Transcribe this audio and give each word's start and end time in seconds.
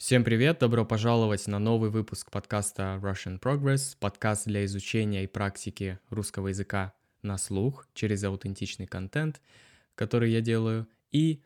Всем 0.00 0.24
привет, 0.24 0.60
добро 0.60 0.86
пожаловать 0.86 1.46
на 1.46 1.58
новый 1.58 1.90
выпуск 1.90 2.30
подкаста 2.30 2.98
Russian 3.02 3.38
Progress, 3.38 3.98
подкаст 4.00 4.46
для 4.46 4.64
изучения 4.64 5.24
и 5.24 5.26
практики 5.26 5.98
русского 6.08 6.48
языка 6.48 6.94
на 7.20 7.36
слух 7.36 7.86
через 7.92 8.24
аутентичный 8.24 8.86
контент, 8.86 9.42
который 9.94 10.32
я 10.32 10.40
делаю. 10.40 10.88
И 11.12 11.42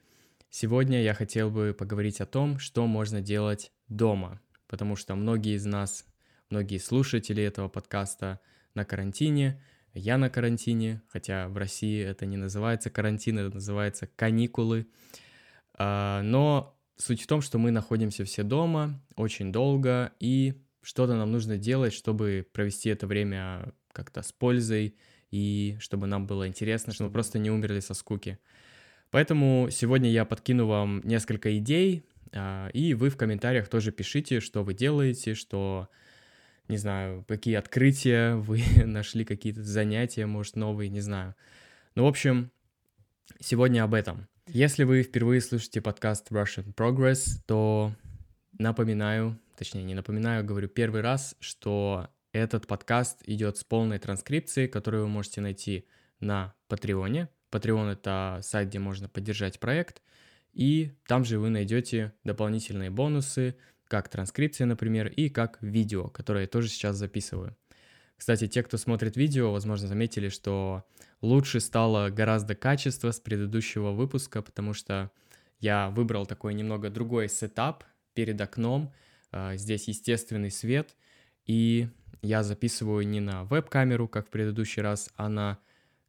сегодня 0.51 1.03
я 1.03 1.15
хотел 1.15 1.51
бы 1.51 1.75
поговорить 1.77 2.21
о 2.21 2.27
том, 2.27 2.61
что 2.61 2.87
можно 2.87 3.21
делать 3.21 3.73
дома, 3.89 4.41
потому 4.69 4.95
что 4.95 5.17
многие 5.17 5.57
из 5.57 5.67
нас, 5.67 6.07
многие 6.49 6.79
слушатели 6.79 7.43
этого 7.43 7.69
подкаста 7.69 8.39
на 8.75 8.85
карантине, 8.85 9.61
я 9.95 10.17
на 10.17 10.31
карантине, 10.31 11.03
хотя 11.09 11.49
в 11.49 11.57
России 11.57 12.01
это 12.01 12.25
не 12.25 12.37
называется 12.37 12.89
карантин, 12.89 13.41
это 13.41 13.53
называется 13.53 14.07
каникулы. 14.07 14.87
А, 15.77 16.23
но 16.23 16.74
Суть 16.97 17.23
в 17.23 17.27
том, 17.27 17.41
что 17.41 17.59
мы 17.59 17.71
находимся 17.71 18.25
все 18.25 18.43
дома 18.43 19.03
очень 19.17 19.51
долго, 19.51 20.13
и 20.21 20.55
что-то 20.83 21.17
нам 21.17 21.33
нужно 21.33 21.59
делать, 21.59 21.93
чтобы 21.93 22.47
провести 22.53 22.91
это 22.91 23.07
время 23.07 23.73
как-то 23.93 24.23
с 24.23 24.33
пользой, 24.33 24.97
и 25.31 25.77
чтобы 25.81 26.07
нам 26.07 26.27
было 26.27 26.47
интересно, 26.47 26.93
чтобы 26.93 27.09
мы 27.09 27.15
просто 27.15 27.39
не 27.39 27.51
умерли 27.51 27.81
со 27.81 27.95
скуки. 27.95 28.39
Поэтому 29.11 29.69
сегодня 29.71 30.11
я 30.11 30.25
подкину 30.25 30.67
вам 30.67 31.01
несколько 31.05 31.57
идей, 31.59 32.05
а, 32.33 32.69
и 32.69 32.95
вы 32.95 33.11
в 33.11 33.17
комментариях 33.17 33.69
тоже 33.69 33.93
пишите, 33.93 34.41
что 34.41 34.63
вы 34.63 34.75
делаете, 34.75 35.35
что, 35.35 35.89
не 36.69 36.77
знаю, 36.77 37.25
какие 37.27 37.55
открытия 37.55 38.35
вы 38.37 38.63
нашли, 38.85 39.25
какие-то 39.25 39.63
занятия, 39.63 40.27
может, 40.27 40.57
новые, 40.57 40.91
не 40.91 41.01
знаю. 41.01 41.35
Ну, 41.95 42.05
в 42.05 42.09
общем, 42.09 42.51
сегодня 43.41 43.85
об 43.85 43.95
этом. 43.95 44.29
Если 44.47 44.85
вы 44.85 45.03
впервые 45.03 45.41
слушаете 45.41 45.81
подкаст 45.81 46.31
Russian 46.31 46.75
Progress, 46.75 47.41
то 47.47 47.93
напоминаю, 48.59 49.41
точнее 49.57 49.85
не 49.85 49.95
напоминаю, 49.95 50.41
а 50.41 50.43
говорю 50.45 50.69
первый 50.69 51.01
раз, 51.01 51.35
что 51.41 52.09
этот 52.33 52.67
подкаст 52.67 53.23
идет 53.25 53.57
с 53.57 53.65
полной 53.65 53.99
транскрипцией, 53.99 54.69
которую 54.69 55.05
вы 55.05 55.09
можете 55.09 55.41
найти 55.41 55.87
на 56.21 56.55
Патреоне. 56.69 57.31
Patreon— 57.51 57.93
это 57.93 58.41
сайт, 58.43 58.69
где 58.69 58.79
можно 58.79 59.09
поддержать 59.09 59.59
проект, 59.59 60.03
и 60.53 60.93
там 61.07 61.25
же 61.25 61.39
вы 61.39 61.49
найдете 61.49 62.13
дополнительные 62.23 62.91
бонусы, 62.91 63.57
как 63.89 64.09
транскрипция, 64.09 64.67
например, 64.67 65.09
и 65.09 65.31
как 65.31 65.59
видео, 65.63 66.09
которое 66.09 66.43
я 66.43 66.49
тоже 66.49 66.69
сейчас 66.69 66.97
записываю. 66.97 67.57
Кстати, 68.25 68.49
те, 68.49 68.63
кто 68.63 68.79
смотрит 68.79 69.19
видео, 69.19 69.53
возможно, 69.53 69.87
заметили, 69.87 70.31
что 70.31 70.83
лучше 71.21 71.61
стало 71.61 72.09
гораздо 72.09 72.55
качество 72.55 73.11
с 73.11 73.21
предыдущего 73.21 73.91
выпуска, 73.91 74.41
потому 74.41 74.73
что 74.73 75.11
я 75.61 75.91
выбрал 75.91 76.25
такой 76.25 76.55
немного 76.55 76.89
другой 76.89 77.29
сетап 77.29 77.85
перед 78.15 78.41
окном. 78.41 78.95
А, 79.31 79.57
здесь 79.57 79.89
естественный 79.89 80.51
свет, 80.51 80.97
и 81.45 81.89
я 82.23 82.43
записываю 82.43 83.07
не 83.07 83.21
на 83.21 83.45
веб-камеру, 83.45 84.09
как 84.09 84.29
в 84.29 84.31
предыдущий 84.31 84.81
раз, 84.81 85.11
а 85.17 85.29
на 85.29 85.59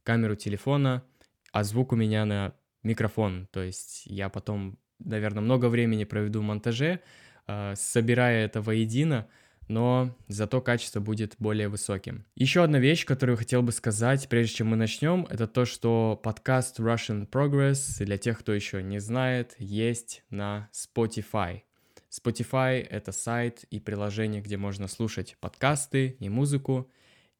камеру 0.03 0.37
телефона, 0.37 1.03
а 1.51 1.65
звук 1.65 1.91
у 1.91 1.97
меня 1.97 2.23
на 2.23 2.53
микрофон. 2.81 3.49
То 3.51 3.61
есть 3.61 4.03
я 4.05 4.29
потом, 4.29 4.79
наверное, 4.99 5.43
много 5.43 5.67
времени 5.67 6.05
проведу 6.05 6.39
в 6.39 6.43
монтаже, 6.43 7.01
а, 7.45 7.75
собирая 7.75 8.45
это 8.45 8.61
воедино, 8.61 9.27
но 9.67 10.15
зато 10.27 10.61
качество 10.61 10.99
будет 10.99 11.35
более 11.39 11.69
высоким. 11.69 12.25
Еще 12.35 12.63
одна 12.63 12.79
вещь, 12.79 13.05
которую 13.05 13.37
хотел 13.37 13.61
бы 13.63 13.71
сказать, 13.71 14.27
прежде 14.29 14.57
чем 14.57 14.67
мы 14.67 14.75
начнем, 14.75 15.25
это 15.29 15.47
то, 15.47 15.65
что 15.65 16.19
подкаст 16.21 16.79
Russian 16.79 17.27
Progress, 17.27 18.03
для 18.03 18.17
тех, 18.17 18.39
кто 18.39 18.53
еще 18.53 18.83
не 18.83 18.99
знает, 18.99 19.55
есть 19.57 20.23
на 20.29 20.69
Spotify. 20.71 21.61
Spotify— 22.09 22.81
это 22.89 23.11
сайт 23.11 23.65
и 23.71 23.79
приложение, 23.79 24.41
где 24.41 24.57
можно 24.57 24.87
слушать 24.87 25.35
подкасты 25.39 26.15
и 26.19 26.29
музыку, 26.29 26.89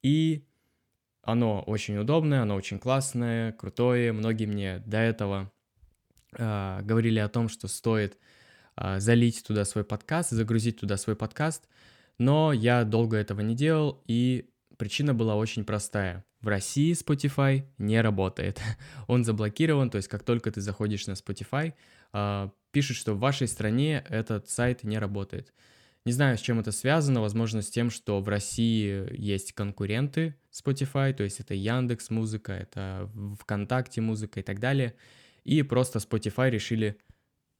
и 0.01 0.45
оно 1.21 1.61
очень 1.61 1.97
удобное, 1.97 2.41
оно 2.41 2.55
очень 2.55 2.79
классное, 2.79 3.53
крутое. 3.53 4.11
Многие 4.11 4.45
мне 4.45 4.83
до 4.85 4.97
этого 4.97 5.51
э, 6.37 6.81
говорили 6.83 7.19
о 7.19 7.29
том, 7.29 7.49
что 7.49 7.67
стоит 7.67 8.17
э, 8.75 8.99
залить 8.99 9.43
туда 9.45 9.63
свой 9.65 9.83
подкаст, 9.83 10.31
загрузить 10.31 10.79
туда 10.79 10.97
свой 10.97 11.15
подкаст— 11.15 11.67
но 12.17 12.53
я 12.53 12.83
долго 12.83 13.17
этого 13.17 13.41
не 13.41 13.55
делал, 13.55 14.01
и 14.07 14.49
причина 14.77 15.13
была 15.13 15.35
очень 15.35 15.65
простая. 15.65 16.25
В 16.41 16.47
России 16.47 16.93
Spotify 16.93 17.65
не 17.77 18.01
работает. 18.01 18.61
Он 19.07 19.23
заблокирован, 19.23 19.89
то 19.89 19.97
есть 19.97 20.07
как 20.07 20.23
только 20.23 20.51
ты 20.51 20.61
заходишь 20.61 21.07
на 21.07 21.13
Spotify, 21.13 21.73
а, 22.13 22.51
пишет, 22.71 22.97
что 22.97 23.13
в 23.13 23.19
вашей 23.19 23.47
стране 23.47 24.03
этот 24.09 24.49
сайт 24.49 24.83
не 24.83 24.99
работает. 24.99 25.53
Не 26.05 26.11
знаю, 26.11 26.37
с 26.37 26.41
чем 26.41 26.59
это 26.59 26.71
связано, 26.71 27.19
возможно, 27.21 27.63
с 27.63 27.69
тем, 27.69 27.89
что 27.89 28.21
в 28.21 28.29
России 28.29 29.07
есть 29.19 29.53
конкуренты 29.53 30.35
Spotify, 30.51 31.13
то 31.13 31.23
есть 31.23 31.39
это 31.39 31.55
Яндекс 31.55 32.11
Музыка, 32.11 32.53
это 32.53 33.09
ВКонтакте 33.41 34.01
Музыка 34.01 34.39
и 34.39 34.43
так 34.43 34.59
далее, 34.59 34.93
и 35.43 35.63
просто 35.63 35.97
Spotify 35.97 36.51
решили 36.51 36.97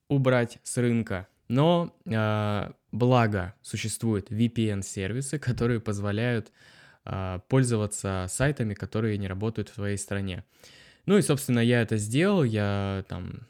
убрать 0.10 0.60
с 0.64 0.78
рынка 0.78 1.28
но 1.48 1.96
э, 2.06 2.72
благо 2.95 3.53
существуют 3.61 4.31
VPN-сервисы, 4.31 5.38
которые 5.38 5.79
позволяют 5.79 6.51
э, 7.06 7.39
пользоваться 7.50 8.25
сайтами, 8.29 8.73
которые 8.73 9.17
не 9.17 9.28
работают 9.28 9.69
в 9.69 9.75
твоей 9.75 9.97
стране. 9.97 10.44
Ну 11.06 11.17
и, 11.17 11.22
собственно, 11.22 11.59
я 11.59 11.81
это 11.81 11.97
сделал, 11.97 12.44
я 12.44 13.03
там 13.07 13.47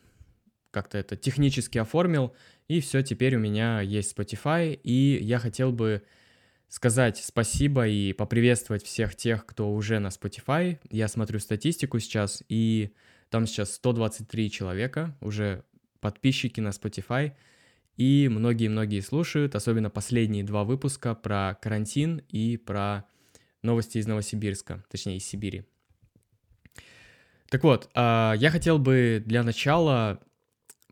как-то 0.71 0.97
это 0.97 1.15
технически 1.15 1.77
оформил, 1.77 2.35
и 2.67 2.81
все, 2.81 3.01
теперь 3.01 3.35
у 3.35 3.39
меня 3.39 3.81
есть 3.81 4.17
Spotify, 4.17 4.73
и 4.83 5.19
я 5.21 5.39
хотел 5.39 5.71
бы 5.71 6.01
сказать 6.67 7.17
спасибо 7.23 7.87
и 7.87 8.11
поприветствовать 8.11 8.83
всех 8.83 9.15
тех, 9.15 9.45
кто 9.45 9.71
уже 9.71 9.99
на 9.99 10.07
Spotify. 10.07 10.79
Я 10.89 11.07
смотрю 11.07 11.39
статистику 11.39 11.99
сейчас, 11.99 12.43
и 12.49 12.93
там 13.29 13.45
сейчас 13.45 13.75
123 13.75 14.51
человека, 14.51 15.15
уже 15.21 15.63
подписчики 16.01 16.59
на 16.59 16.69
Spotify— 16.69 17.33
и 17.97 18.27
многие-многие 18.29 19.01
слушают, 19.01 19.55
особенно 19.55 19.89
последние 19.89 20.43
два 20.43 20.63
выпуска 20.63 21.15
про 21.15 21.57
карантин 21.61 22.21
и 22.29 22.57
про 22.57 23.05
новости 23.61 23.97
из 23.97 24.07
Новосибирска, 24.07 24.83
точнее 24.89 25.17
из 25.17 25.25
Сибири. 25.25 25.65
Так 27.49 27.63
вот, 27.63 27.89
а, 27.93 28.33
я 28.37 28.49
хотел 28.49 28.79
бы 28.79 29.23
для 29.25 29.43
начала 29.43 30.19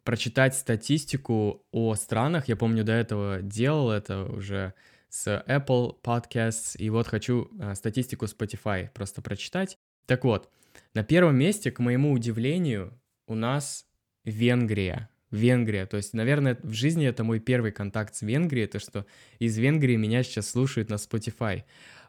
прочитать 0.03 0.55
статистику 0.55 1.65
о 1.71 1.95
странах. 1.95 2.47
Я 2.47 2.55
помню, 2.55 2.83
до 2.83 2.93
этого 2.93 3.41
делал 3.41 3.91
это 3.91 4.25
уже 4.25 4.73
с 5.09 5.43
Apple 5.47 6.01
Podcasts, 6.01 6.77
и 6.77 6.89
вот 6.89 7.07
хочу 7.07 7.49
а, 7.59 7.75
статистику 7.75 8.25
Spotify 8.25 8.89
просто 8.93 9.21
прочитать. 9.21 9.77
Так 10.05 10.23
вот, 10.23 10.49
на 10.93 11.03
первом 11.03 11.37
месте, 11.37 11.71
к 11.71 11.79
моему 11.79 12.11
удивлению, 12.11 12.99
у 13.27 13.35
нас 13.35 13.85
Венгрия. 14.25 15.09
Венгрия. 15.33 15.85
То 15.85 15.97
есть, 15.97 16.13
наверное, 16.13 16.57
в 16.63 16.73
жизни 16.73 17.07
это 17.07 17.23
мой 17.23 17.39
первый 17.39 17.71
контакт 17.71 18.16
с 18.16 18.21
Венгрией, 18.21 18.67
то, 18.67 18.79
что 18.79 19.05
из 19.39 19.57
Венгрии 19.57 19.95
меня 19.95 20.23
сейчас 20.23 20.49
слушают 20.49 20.89
на 20.89 20.95
Spotify. 20.95 21.63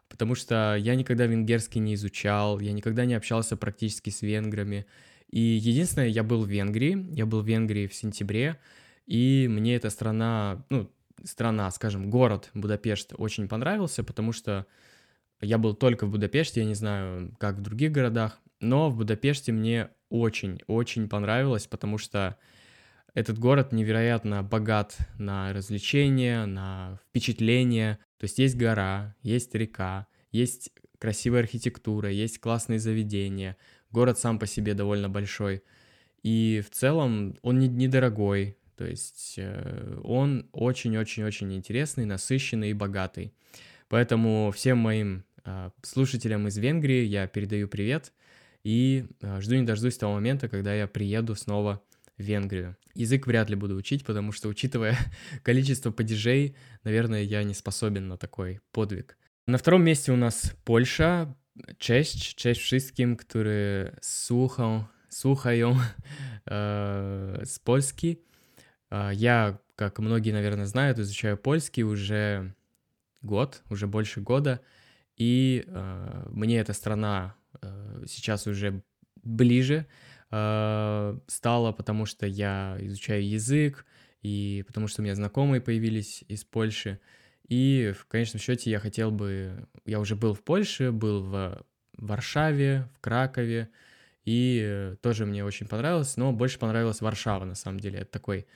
Потому 0.09 0.35
что 0.35 0.77
я 0.79 0.95
никогда 0.95 1.27
венгерский 1.27 1.81
не 1.81 1.95
изучал, 1.95 2.61
я 2.61 2.73
никогда 2.73 3.07
не 3.07 3.15
общался 3.15 3.57
практически 3.57 4.11
с 4.11 4.23
венграми. 4.23 4.87
И 5.31 5.41
единственное, 5.41 6.09
я 6.09 6.23
был 6.23 6.45
в 6.45 6.49
Венгрии, 6.49 7.07
я 7.13 7.27
был 7.27 7.41
в 7.41 7.49
Венгрии 7.49 7.87
в 7.87 7.95
сентябре, 7.95 8.61
и 9.07 9.49
мне 9.51 9.77
эта 9.77 9.91
страна, 9.91 10.65
ну, 10.69 10.91
страна, 11.25 11.71
скажем, 11.71 12.11
город 12.11 12.51
Будапешт 12.55 13.15
очень 13.17 13.49
понравился, 13.49 14.05
потому 14.05 14.33
что 14.33 14.67
я 15.41 15.59
был 15.59 15.75
только 15.75 16.07
в 16.07 16.11
Будапеште, 16.11 16.61
я 16.61 16.67
не 16.67 16.75
знаю, 16.75 17.35
как 17.39 17.57
в 17.57 17.63
других 17.63 17.91
городах, 17.91 18.39
но 18.61 18.91
в 18.91 18.97
Будапеште 18.97 19.53
мне 19.53 19.89
очень-очень 20.11 21.09
понравилось, 21.09 21.67
потому 21.67 21.99
что 21.99 22.37
этот 23.15 23.39
город 23.39 23.73
невероятно 23.73 24.43
богат 24.43 24.97
на 25.19 25.53
развлечения, 25.53 26.47
на 26.47 26.99
впечатления. 27.09 27.99
То 28.19 28.25
есть 28.25 28.39
есть 28.39 28.57
гора, 28.57 29.15
есть 29.23 29.55
река, 29.55 30.09
есть 30.33 30.71
красивая 30.99 31.41
архитектура, 31.41 32.11
есть 32.11 32.41
классные 32.41 32.81
заведения. 32.81 33.57
Город 33.93 34.19
сам 34.19 34.39
по 34.41 34.47
себе 34.47 34.75
довольно 34.75 35.09
большой. 35.09 35.63
И 36.25 36.63
в 36.67 36.75
целом 36.75 37.37
он 37.43 37.61
недорогой. 37.61 38.59
То 38.77 38.85
есть 38.85 39.35
э, 39.37 40.01
он 40.03 40.49
очень-очень-очень 40.51 41.55
интересный, 41.55 42.07
насыщенный 42.07 42.71
и 42.71 42.75
богатый. 42.75 43.33
Поэтому 43.89 44.51
всем 44.51 44.79
моим 44.79 45.25
э, 45.45 45.71
слушателям 45.83 46.49
из 46.49 46.59
Венгрии 46.59 47.05
я 47.05 47.29
передаю 47.29 47.69
привет 47.69 48.13
и 48.65 49.07
э, 49.21 49.41
жду 49.41 49.55
не 49.55 49.63
дождусь 49.63 49.99
того 49.99 50.15
момента, 50.15 50.49
когда 50.49 50.75
я 50.75 50.89
приеду 50.89 51.37
снова 51.37 51.81
Венгрию. 52.19 52.77
Язык 52.95 53.27
вряд 53.27 53.51
ли 53.51 53.57
буду 53.57 53.77
учить, 53.77 54.05
потому 54.05 54.33
что, 54.33 54.49
учитывая 54.49 54.97
количество 55.43 55.91
падежей, 55.91 56.57
наверное, 56.85 57.23
я 57.23 57.43
не 57.43 57.55
способен 57.55 58.09
на 58.09 58.17
такой 58.17 58.61
подвиг. 58.73 59.17
На 59.47 59.59
втором 59.59 59.85
месте 59.85 60.13
у 60.13 60.17
нас 60.17 60.53
Польша, 60.65 61.35
Cześć, 61.79 62.35
cześć 62.35 62.61
wszystkim, 62.61 63.17
którzy 63.17 63.93
słuchają, 64.01 64.85
słuchają 65.09 65.79
z 67.45 67.59
Polski. 67.59 68.17
E, 68.91 69.15
я 69.15 69.59
как 69.77 69.99
многие, 69.99 70.33
наверное, 70.33 70.67
знают, 70.67 70.99
изучаю 70.99 71.37
польский 71.37 71.85
уже 71.85 72.55
год, 73.23 73.63
уже 73.71 73.87
больше 73.87 74.21
года, 74.21 74.61
и 75.17 75.65
э, 75.67 76.27
мне 76.31 76.59
эта 76.59 76.73
страна 76.73 77.35
э, 77.63 78.05
сейчас 78.07 78.47
уже 78.47 78.83
ближе 79.23 79.87
э, 80.35 81.19
стала, 81.29 81.73
потому 81.73 82.07
что 82.07 82.27
я 82.27 82.77
изучаю 82.81 83.29
язык, 83.29 83.87
и 84.23 84.65
потому 84.67 84.89
что 84.89 85.01
у 85.01 85.05
меня 85.05 85.15
знакомые 85.15 85.61
появились 85.61 86.25
из 86.29 86.45
Польши. 86.45 86.99
И 87.49 87.93
в 87.97 88.07
конечном 88.07 88.41
счете 88.41 88.71
я 88.71 88.81
хотел 88.81 89.11
бы... 89.11 89.69
Я 89.85 90.01
уже 90.01 90.17
был 90.17 90.35
в 90.35 90.43
Польше, 90.43 90.91
был 90.91 91.23
в 91.23 91.65
Варшаве, 91.97 92.89
в 92.97 93.01
Кракове, 93.01 93.69
и 94.25 94.95
тоже 95.03 95.27
мне 95.27 95.45
очень 95.45 95.69
понравилось, 95.69 96.17
но 96.17 96.33
больше 96.33 96.59
понравилась 96.59 97.01
Варшава, 97.01 97.45
на 97.45 97.55
самом 97.55 97.79
деле. 97.79 98.01
Это 98.01 98.11
такой, 98.11 98.47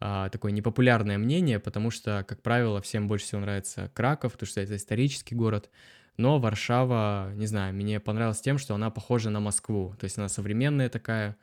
а, 0.00 0.30
такое 0.30 0.50
непопулярное 0.50 1.18
мнение, 1.18 1.60
потому 1.60 1.90
что, 1.90 2.24
как 2.26 2.42
правило, 2.42 2.80
всем 2.80 3.06
больше 3.06 3.26
всего 3.26 3.42
нравится 3.42 3.90
Краков, 3.94 4.32
потому 4.32 4.48
что 4.48 4.62
это 4.62 4.74
исторический 4.74 5.34
город, 5.34 5.70
но 6.16 6.38
Варшава, 6.38 7.32
не 7.34 7.46
знаю, 7.46 7.74
мне 7.74 8.00
понравилась 8.00 8.40
тем, 8.40 8.58
что 8.58 8.74
она 8.74 8.90
похожа 8.90 9.30
на 9.30 9.40
Москву, 9.40 9.94
то 9.98 10.04
есть 10.04 10.18
она 10.18 10.28
современная 10.28 10.88
такая 10.88 11.36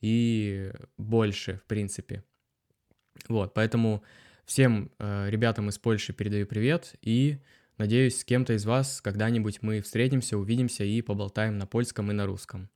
и 0.00 0.72
больше, 0.96 1.60
в 1.64 1.68
принципе. 1.68 2.24
Вот, 3.28 3.54
поэтому 3.54 4.02
всем 4.44 4.90
э, 4.98 5.28
ребятам 5.30 5.68
из 5.68 5.78
Польши 5.78 6.12
передаю 6.12 6.46
привет 6.46 6.94
и 7.02 7.38
надеюсь, 7.76 8.20
с 8.20 8.24
кем-то 8.24 8.54
из 8.54 8.64
вас 8.64 9.00
когда-нибудь 9.00 9.58
мы 9.62 9.80
встретимся, 9.80 10.38
увидимся 10.38 10.84
и 10.84 11.02
поболтаем 11.02 11.58
на 11.58 11.66
польском 11.66 12.10
и 12.10 12.14
на 12.14 12.26
русском. 12.26 12.68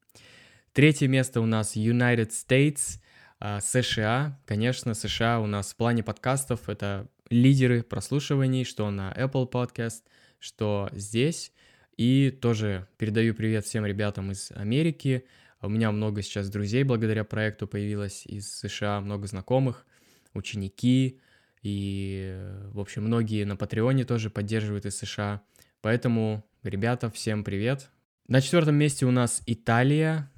Третье 0.73 1.07
место 1.07 1.41
у 1.41 1.47
нас 1.47 1.77
United 1.77 2.31
States, 2.31 3.01
э, 3.41 3.61
США. 3.61 4.41
Конечно, 4.47 4.95
США 4.95 5.41
у 5.41 5.47
нас 5.47 5.73
в 5.73 5.77
плане 5.77 6.03
подкастов 6.03 6.69
это 6.69 7.09
лидеры 7.31 7.83
прослушиваний, 7.83 8.65
что 8.65 8.91
на 8.91 9.13
Apple 9.13 9.51
Podcast, 9.51 10.03
что 10.43 10.89
здесь. 10.93 11.53
И 11.97 12.31
тоже 12.31 12.89
передаю 12.99 13.33
привет 13.33 13.65
всем 13.65 13.87
ребятам 13.87 14.33
из 14.33 14.51
Америки. 14.53 15.25
У 15.61 15.69
меня 15.69 15.93
много 15.93 16.21
сейчас 16.23 16.51
друзей 16.51 16.83
благодаря 16.83 17.23
проекту 17.23 17.69
появилось 17.69 18.27
из 18.27 18.53
США, 18.53 19.01
много 19.01 19.29
знакомых 19.29 19.87
ученики, 20.35 21.21
и, 21.63 22.37
в 22.73 22.81
общем, 22.81 23.05
многие 23.05 23.45
на 23.45 23.57
Патреоне 23.57 24.05
тоже 24.05 24.31
поддерживают 24.31 24.85
из 24.85 24.97
США. 24.97 25.43
Поэтому, 25.81 26.45
ребята, 26.65 27.09
всем 27.09 27.45
привет. 27.45 27.91
На 28.27 28.41
четвертом 28.41 28.75
месте 28.75 29.07
у 29.07 29.13
нас 29.13 29.43
Италия. 29.47 30.29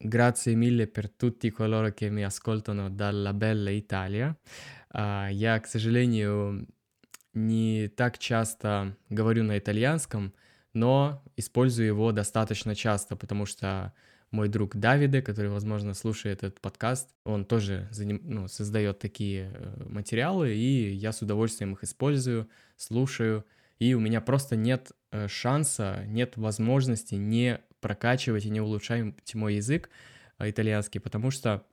Grazie 0.00 0.54
mille 0.54 0.86
per 0.86 1.08
tutti 1.08 1.50
coloro 1.50 1.90
che 1.92 2.10
mi 2.10 2.22
ascoltano 2.24 2.90
dalla 2.90 3.32
bella 3.32 3.70
Italia. 3.70 4.36
А, 4.90 5.28
я, 5.28 5.58
к 5.58 5.66
сожалению, 5.66 6.68
не 7.34 7.88
так 7.88 8.18
часто 8.18 8.96
говорю 9.08 9.44
на 9.44 9.58
итальянском, 9.58 10.32
но 10.72 11.22
использую 11.36 11.86
его 11.86 12.12
достаточно 12.12 12.74
часто, 12.74 13.16
потому 13.16 13.46
что 13.46 13.92
мой 14.30 14.48
друг 14.48 14.76
Давиде, 14.76 15.22
который, 15.22 15.50
возможно, 15.50 15.94
слушает 15.94 16.42
этот 16.42 16.60
подкаст, 16.60 17.08
он 17.24 17.44
тоже 17.44 17.88
заним, 17.92 18.20
ну, 18.24 18.48
создает 18.48 18.98
такие 18.98 19.52
э, 19.54 19.84
материалы, 19.88 20.52
и 20.52 20.92
я 20.92 21.12
с 21.12 21.22
удовольствием 21.22 21.74
их 21.74 21.84
использую, 21.84 22.48
слушаю, 22.76 23.46
и 23.78 23.94
у 23.94 24.00
меня 24.00 24.20
просто 24.20 24.56
нет 24.56 24.90
э, 25.12 25.28
шанса, 25.28 26.02
нет 26.06 26.36
возможности 26.36 27.14
не 27.14 27.60
прокачивать 27.80 28.44
и 28.44 28.50
не 28.50 28.60
улучшать 28.60 29.34
мой 29.34 29.54
язык 29.54 29.88
э, 30.38 30.50
итальянский, 30.50 31.00
потому 31.00 31.30
что 31.30 31.64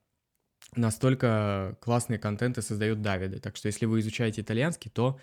настолько 0.75 1.77
классные 1.81 2.19
контенты 2.19 2.61
создает 2.61 3.01
Давиде. 3.01 3.39
Так 3.39 3.55
что 3.55 3.67
если 3.67 3.87
вы 3.87 3.99
изучаете 4.01 4.41
итальянский, 4.41 4.91
то 4.91 5.19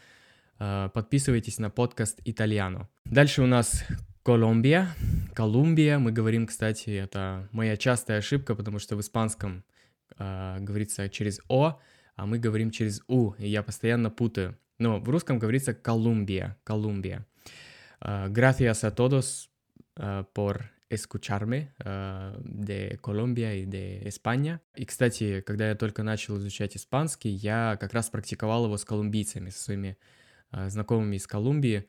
подписывайтесь 0.58 1.58
на 1.58 1.70
подкаст 1.70 2.20
Итальяно. 2.24 2.88
Дальше 3.04 3.42
у 3.42 3.46
нас 3.46 3.84
Колумбия. 4.22 4.94
Колумбия, 5.34 5.98
мы 5.98 6.12
говорим, 6.12 6.46
кстати, 6.46 6.90
это 6.90 7.48
моя 7.52 7.76
частая 7.76 8.18
ошибка, 8.18 8.54
потому 8.54 8.78
что 8.78 8.96
в 8.96 9.00
испанском 9.00 9.64
э, 10.18 10.58
говорится 10.60 11.08
через 11.08 11.40
О, 11.48 11.80
а 12.14 12.26
мы 12.26 12.38
говорим 12.38 12.70
через 12.70 13.00
У, 13.08 13.32
и 13.38 13.48
я 13.48 13.62
постоянно 13.62 14.10
путаю. 14.10 14.58
Но 14.78 15.00
в 15.00 15.08
русском 15.08 15.38
говорится 15.38 15.72
Колумбия, 15.72 16.56
Колумбия. 16.64 17.26
Uh, 18.00 18.28
gracias 18.30 18.84
a 18.84 18.90
todos 18.90 19.50
uh, 19.96 20.24
por 20.32 20.70
escucharme 20.90 21.72
uh, 21.84 22.38
de 22.44 22.96
Colombia 22.98 23.54
и 23.54 23.64
de 23.64 24.06
España. 24.06 24.60
И, 24.76 24.84
кстати, 24.84 25.40
когда 25.40 25.68
я 25.68 25.74
только 25.74 26.02
начал 26.02 26.38
изучать 26.38 26.76
испанский, 26.76 27.30
я 27.30 27.76
как 27.80 27.94
раз 27.94 28.08
практиковал 28.10 28.66
его 28.66 28.76
с 28.76 28.84
колумбийцами, 28.84 29.50
со 29.50 29.64
своими 29.64 29.96
знакомыми 30.52 31.16
из 31.16 31.26
Колумбии 31.26 31.86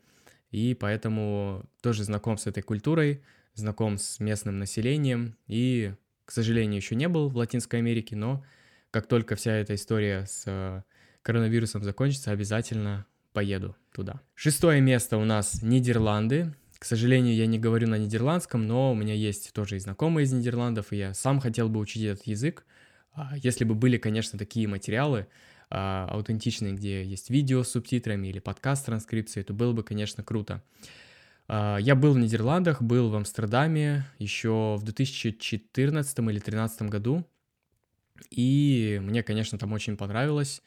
и 0.52 0.74
поэтому 0.74 1.66
тоже 1.82 2.04
знаком 2.04 2.38
с 2.38 2.48
этой 2.48 2.64
культурой, 2.64 3.22
знаком 3.54 3.98
с 3.98 4.20
местным 4.20 4.58
населением, 4.58 5.38
и, 5.48 5.94
к 6.26 6.32
сожалению, 6.32 6.78
еще 6.78 6.96
не 6.96 7.08
был 7.08 7.30
в 7.30 7.38
Латинской 7.38 7.80
Америке, 7.80 8.16
но 8.16 8.44
как 8.92 9.08
только 9.08 9.36
вся 9.36 9.54
эта 9.54 9.76
история 9.76 10.26
с 10.26 10.44
э, 10.48 10.84
коронавирусом 11.22 11.84
закончится, 11.84 12.32
обязательно 12.32 13.06
поеду 13.34 13.76
туда. 13.94 14.22
Шестое 14.34 14.82
место 14.82 15.18
у 15.18 15.26
нас 15.26 15.62
Нидерланды. 15.62 16.54
К 16.80 16.86
сожалению, 16.86 17.36
я 17.36 17.46
не 17.46 17.60
говорю 17.60 17.88
на 17.88 17.98
нидерландском, 17.98 18.66
но 18.66 18.92
у 18.92 18.96
меня 18.96 19.14
есть 19.14 19.54
тоже 19.54 19.76
и 19.76 19.80
знакомые 19.80 20.24
из 20.24 20.32
Нидерландов, 20.32 20.92
и 20.92 20.98
я 20.98 21.14
сам 21.14 21.40
хотел 21.40 21.70
бы 21.70 21.80
учить 21.80 22.04
этот 22.04 22.26
язык. 22.26 22.66
А 23.12 23.36
если 23.38 23.66
бы 23.66 23.76
были, 23.76 23.98
конечно, 23.98 24.40
такие 24.40 24.68
материалы, 24.68 25.28
аутентичный, 25.70 26.74
где 26.74 27.04
есть 27.04 27.30
видео 27.30 27.64
с 27.64 27.72
субтитрами 27.72 28.28
или 28.28 28.40
подкаст 28.40 28.84
с 28.84 28.86
транскрипцией, 28.86 29.44
то 29.44 29.54
было 29.54 29.72
бы, 29.72 29.84
конечно, 29.84 30.24
круто. 30.24 30.64
А, 31.48 31.78
я 31.78 31.96
был 31.96 32.14
в 32.14 32.20
Нидерландах, 32.20 32.82
был 32.82 33.10
в 33.10 33.16
Амстердаме 33.16 34.06
еще 34.18 34.78
в 34.78 34.84
2014 34.84 36.20
или 36.20 36.26
2013 36.26 36.82
году, 36.84 37.26
и 38.32 39.00
мне, 39.04 39.24
конечно, 39.24 39.58
там 39.58 39.74
очень 39.74 39.96
понравилось. 39.96 40.62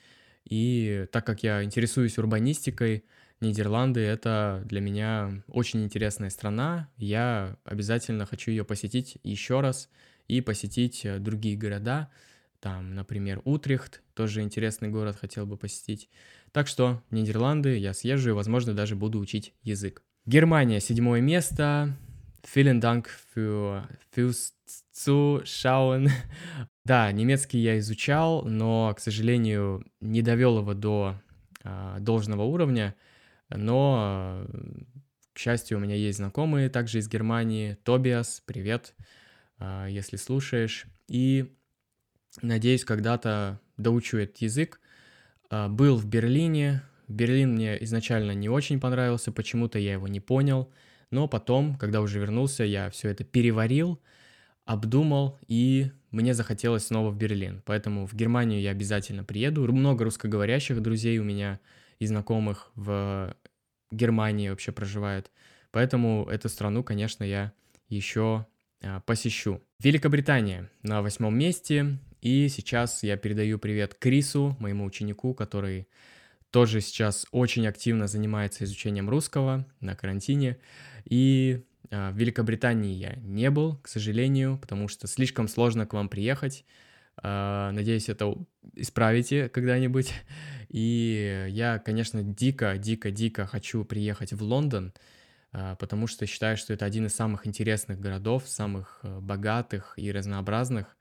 И 0.45 1.07
так 1.13 1.27
как 1.27 1.43
я 1.43 1.63
интересуюсь 1.63 2.19
урбанистикой, 2.19 3.05
Нидерланды— 3.41 4.01
это 4.01 4.63
для 4.67 4.81
меня 4.81 5.43
очень 5.49 5.83
интересная 5.83 6.31
страна. 6.31 6.89
Я 6.97 7.57
обязательно 7.65 8.25
хочу 8.25 8.53
ее 8.53 8.65
посетить 8.65 9.19
еще 9.25 9.61
раз 9.61 9.91
и 10.29 10.41
посетить 10.41 11.05
э, 11.05 11.19
другие 11.19 11.57
города— 11.57 12.09
там, 12.63 12.95
например, 12.95 13.43
Утрехт, 13.45 14.03
тоже 14.15 14.41
интересный 14.41 14.89
город, 14.89 15.17
хотел 15.21 15.47
бы 15.47 15.57
посетить. 15.57 16.09
Так 16.53 16.69
что 16.69 17.03
Нидерланды 17.11 17.77
я 17.77 17.93
съезжу 17.93 18.31
и, 18.31 18.35
возможно, 18.35 18.73
даже 18.73 18.95
буду 18.95 19.19
учить 19.19 19.53
язык. 19.65 20.05
Германия, 20.27 20.79
седьмое 20.79 21.21
место. 21.21 21.97
Vielen 22.55 22.81
Dank 22.81 23.07
für, 23.35 23.85
fürs 24.15 24.53
Zuschauen. 24.95 26.09
да, 26.85 27.11
немецкий 27.11 27.59
я 27.59 27.81
изучал, 27.81 28.45
но, 28.45 28.95
к 28.97 29.01
сожалению, 29.01 29.85
не 30.01 30.23
довел 30.23 30.59
его 30.59 30.73
до 30.73 31.21
э, 31.65 31.97
должного 31.99 32.43
уровня. 32.43 32.95
Но, 33.51 34.47
к 35.33 35.39
счастью, 35.41 35.79
у 35.79 35.81
меня 35.81 35.97
есть 35.97 36.19
знакомые 36.19 36.69
также 36.69 37.01
из 37.01 37.09
Германии. 37.09 37.77
Тобиас, 37.83 38.41
привет, 38.47 38.95
э, 39.59 39.89
если 39.91 40.17
слушаешь. 40.17 40.87
И 41.09 41.53
Надеюсь, 42.41 42.85
когда-то 42.85 43.61
доучу 43.77 44.19
этот 44.19 44.39
язык. 44.39 44.81
А, 45.51 45.69
был 45.69 45.97
в 45.97 46.07
Берлине. 46.07 46.83
Берлин 47.09 47.55
мне 47.55 47.83
изначально 47.85 48.33
не 48.33 48.49
очень 48.49 48.81
понравился, 48.81 49.33
почему-то 49.33 49.79
я 49.79 49.93
его 49.93 50.09
не 50.09 50.21
понял. 50.21 50.71
Но 51.11 51.29
потом, 51.29 51.77
когда 51.77 52.01
уже 52.01 52.19
вернулся, 52.19 52.65
я 52.65 52.89
все 52.89 53.11
это 53.11 53.23
переварил, 53.23 54.01
обдумал, 54.65 55.39
и 55.47 55.91
мне 56.11 56.33
захотелось 56.33 56.87
снова 56.87 57.11
в 57.11 57.17
Берлин. 57.17 57.63
Поэтому 57.67 58.07
в 58.07 58.15
Германию 58.15 58.63
я 58.63 58.71
обязательно 58.71 59.25
приеду. 59.25 59.71
Много 59.71 60.05
русскоговорящих 60.05 60.81
друзей 60.81 61.19
у 61.19 61.25
меня 61.25 61.61
и 61.99 62.07
знакомых 62.07 62.71
в 62.75 63.37
Германии 63.91 64.49
вообще 64.49 64.73
проживают. 64.73 65.31
Поэтому 65.71 66.27
эту 66.31 66.49
страну, 66.49 66.83
конечно, 66.83 67.25
я 67.25 67.53
еще 67.89 68.47
а, 68.83 69.01
посещу. 69.01 69.61
Великобритания 69.81 70.71
на 70.83 71.03
восьмом 71.03 71.37
месте. 71.37 71.99
И 72.23 72.49
сейчас 72.49 73.03
я 73.03 73.17
передаю 73.17 73.59
привет 73.59 73.97
Крису, 73.99 74.57
моему 74.61 74.85
ученику, 74.85 75.35
который 75.35 75.89
тоже 76.53 76.81
сейчас 76.81 77.27
очень 77.33 77.67
активно 77.67 78.07
занимается 78.07 78.63
изучением 78.63 79.11
русского 79.11 79.67
на 79.81 79.97
карантине. 79.97 80.59
И 81.05 81.65
э, 81.91 82.11
в 82.13 82.17
Великобритании 82.17 82.95
я 82.95 83.17
не 83.17 83.51
был, 83.51 83.77
к 83.79 83.89
сожалению, 83.89 84.57
потому 84.59 84.87
что 84.87 85.09
слишком 85.09 85.49
сложно 85.49 85.85
к 85.85 85.95
вам 85.95 86.09
приехать. 86.09 86.65
Э, 87.21 87.71
надеюсь, 87.73 88.09
это 88.09 88.37
исправите 88.77 89.49
когда-нибудь. 89.49 90.15
И 90.69 91.47
я, 91.49 91.81
конечно, 91.81 92.23
дико, 92.23 92.79
дико, 92.79 93.11
дико 93.11 93.47
хочу 93.47 93.85
приехать 93.85 94.33
в 94.33 94.45
Лондон, 94.45 94.93
э, 95.53 95.75
потому 95.77 96.07
что 96.07 96.25
считаю, 96.27 96.57
что 96.57 96.73
это 96.73 96.85
один 96.85 97.07
из 97.07 97.17
самых 97.17 97.49
интересных 97.49 97.99
городов, 97.99 98.45
самых 98.47 99.01
богатых 99.03 99.95
и 99.97 100.13
разнообразных. 100.13 100.97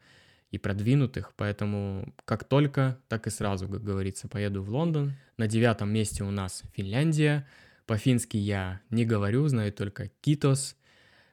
И 0.52 0.58
продвинутых, 0.58 1.34
поэтому 1.36 2.14
как 2.26 2.44
только, 2.44 3.00
так 3.08 3.26
и 3.26 3.30
сразу, 3.30 3.68
как 3.68 3.84
говорится, 3.84 4.28
поеду 4.28 4.62
в 4.62 4.70
Лондон. 4.70 5.14
На 5.38 5.48
девятом 5.48 5.92
месте 5.92 6.24
у 6.24 6.32
нас 6.32 6.64
Финляндия. 6.76 7.48
По-фински 7.86 8.38
я 8.38 8.82
не 8.90 9.06
говорю, 9.06 9.48
знаю 9.48 9.72
только 9.74 10.10
китос, 10.22 10.76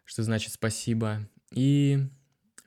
что 0.05 0.23
значит 0.23 0.53
спасибо. 0.53 1.29
И 1.53 1.99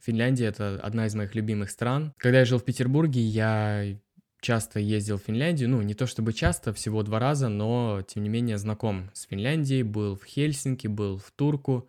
Финляндия— 0.02 0.46
это 0.48 0.80
одна 0.82 1.06
из 1.06 1.16
моих 1.16 1.36
любимых 1.36 1.70
стран. 1.70 2.14
Когда 2.18 2.40
я 2.40 2.46
жил 2.46 2.60
в 2.60 2.66
Петербурге, 2.66 3.22
я 3.22 3.98
часто 4.42 4.80
ездил 4.80 5.18
в 5.18 5.24
Финляндию, 5.24 5.70
ну, 5.70 5.82
не 5.82 5.94
то 5.94 6.08
чтобы 6.08 6.34
часто, 6.34 6.74
всего 6.74 7.04
два 7.04 7.20
раза, 7.20 7.48
но, 7.48 8.04
тем 8.08 8.24
не 8.24 8.30
менее, 8.30 8.58
знаком 8.58 9.10
с 9.14 9.28
Финляндией, 9.28 9.84
был 9.84 10.16
в 10.16 10.26
Хельсинки, 10.26 10.88
был 10.88 11.18
в 11.18 11.32
Турку 11.32 11.88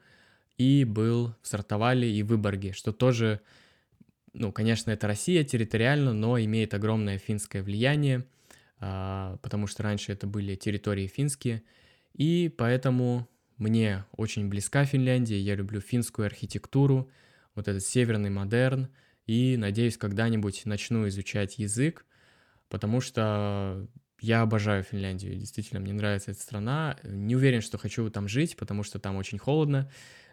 и 0.59 0.85
был 0.85 1.35
в 1.41 1.49
Сартовале 1.49 2.13
и 2.13 2.23
Выборге, 2.23 2.73
что 2.73 2.93
тоже, 2.93 3.41
ну, 4.33 4.53
конечно, 4.53 4.91
это 4.91 5.07
Россия 5.07 5.45
территориально, 5.45 6.13
но 6.13 6.39
имеет 6.39 6.75
огромное 6.75 7.19
финское 7.19 7.63
влияние, 7.63 8.25
а, 8.79 9.37
потому 9.43 9.67
что 9.67 9.83
раньше 9.83 10.13
это 10.13 10.27
были 10.27 10.55
территории 10.55 11.07
финские, 11.07 11.63
и 12.15 12.53
поэтому 12.57 13.29
мне 13.59 14.05
очень 14.17 14.49
близка 14.49 14.85
Финляндия, 14.85 15.39
я 15.39 15.55
люблю 15.55 15.81
финскую 15.81 16.27
архитектуру, 16.27 17.11
вот 17.55 17.69
этот 17.69 17.85
северный 17.85 18.31
модерн, 18.31 18.89
и 19.27 19.57
надеюсь, 19.57 19.99
когда-нибудь 19.99 20.65
начну 20.65 21.07
изучать 21.09 21.59
язык, 21.59 22.07
потому 22.69 23.01
что 23.01 23.87
я 24.21 24.43
обожаю 24.43 24.83
Финляндию, 24.83 25.37
действительно, 25.37 25.81
мне 25.81 25.93
нравится 25.93 26.31
эта 26.31 26.41
страна. 26.41 26.97
Не 27.03 27.37
уверен, 27.37 27.61
что 27.61 27.77
хочу 27.77 28.09
там 28.09 28.29
жить, 28.29 28.57
потому 28.57 28.85
что 28.85 28.99
там 28.99 29.17
очень 29.17 29.39
холодно, 29.39 29.91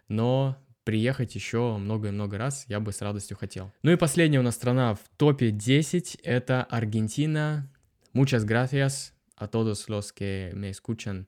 но 0.08 0.56
приехать 0.84 1.34
еще 1.34 1.76
много-много 1.76 2.38
раз 2.38 2.64
я 2.68 2.80
бы 2.80 2.92
с 2.92 3.00
радостью 3.00 3.36
хотел. 3.36 3.72
Ну 3.82 3.92
и 3.92 3.96
последняя 3.96 4.40
у 4.40 4.42
нас 4.42 4.54
страна 4.54 4.94
в 4.94 5.00
топе 5.16 5.50
10— 5.50 6.16
это 6.22 6.64
Аргентина. 6.64 7.68
Muchas 8.12 8.44
gracias 8.44 9.12
a 9.36 9.46
todos 9.46 9.88
los 9.88 10.12
que 10.12 10.52
me 10.54 10.70
escuchan 10.70 11.26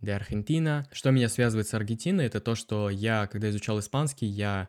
de 0.00 0.12
Argentina. 0.12 0.86
Что 0.92 1.10
меня 1.10 1.28
связывает 1.28 1.68
с 1.68 1.74
Аргентиной, 1.74 2.26
это 2.26 2.40
то, 2.40 2.54
что 2.54 2.90
я, 2.90 3.26
когда 3.26 3.50
изучал 3.50 3.78
испанский, 3.78 4.26
я 4.26 4.68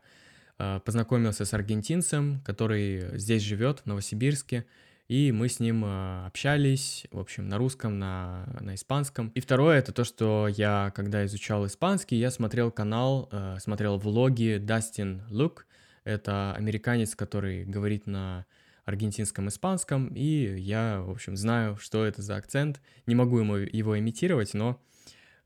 э, 0.58 0.80
познакомился 0.84 1.46
с 1.46 1.54
аргентинцем, 1.54 2.42
который 2.46 3.18
здесь 3.18 3.44
живет, 3.44 3.80
в 3.80 3.86
Новосибирске, 3.86 4.66
и 5.08 5.32
мы 5.32 5.50
с 5.50 5.60
ним 5.60 5.86
э, 5.86 6.26
общались, 6.26 7.06
в 7.12 7.20
общем, 7.20 7.48
на 7.48 7.58
русском, 7.58 8.00
на, 8.00 8.48
на 8.60 8.76
испанском. 8.76 9.30
И 9.30 9.40
второе, 9.40 9.78
это 9.78 9.92
то, 9.92 10.04
что 10.04 10.48
я, 10.48 10.92
когда 10.96 11.26
изучал 11.26 11.66
испанский, 11.68 12.16
я 12.16 12.32
смотрел 12.32 12.72
канал, 12.72 13.30
э, 13.32 13.58
смотрел 13.60 13.98
влоги 13.98 14.58
Дастин 14.60 15.24
Лук, 15.30 15.68
это 16.04 16.54
американец, 16.54 17.16
который 17.16 17.66
говорит 17.66 18.08
на 18.08 18.46
аргентинском 18.86 19.48
испанском, 19.50 20.08
и 20.08 20.58
я, 20.60 21.02
в 21.02 21.12
общем, 21.12 21.36
знаю, 21.36 21.78
что 21.78 22.06
это 22.06 22.22
за 22.22 22.36
акцент. 22.36 22.82
Не 23.08 23.16
могу 23.16 23.40
ему 23.40 23.56
его 23.56 23.98
имитировать, 23.98 24.54
но, 24.54 24.80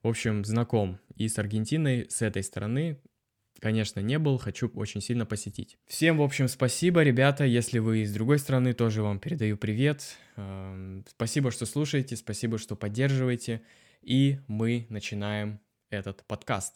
в 0.03 0.07
общем, 0.09 0.43
знаком 0.43 0.99
и 1.15 1.27
с 1.27 1.39
Аргентиной 1.39 2.07
с 2.09 2.21
этой 2.21 2.43
стороны 2.43 2.99
конечно, 3.59 3.99
не 3.99 4.17
был, 4.19 4.37
хочу 4.37 4.69
очень 4.75 5.01
сильно 5.01 5.25
посетить. 5.25 5.77
Всем, 5.87 6.17
в 6.17 6.21
общем, 6.21 6.47
спасибо, 6.47 7.03
ребята. 7.03 7.43
Если 7.43 7.79
вы 7.79 7.99
из 7.99 8.13
другой 8.13 8.39
страны, 8.39 8.73
тоже 8.73 9.01
вам 9.01 9.19
передаю 9.19 9.57
привет. 9.57 10.17
Эм, 10.35 11.05
спасибо, 11.09 11.51
что 11.51 11.65
слушаете, 11.65 12.15
спасибо, 12.15 12.57
что 12.57 12.75
поддерживаете. 12.75 13.61
И 14.01 14.39
мы 14.47 14.87
начинаем 14.89 15.59
этот 15.89 16.23
подкаст. 16.25 16.75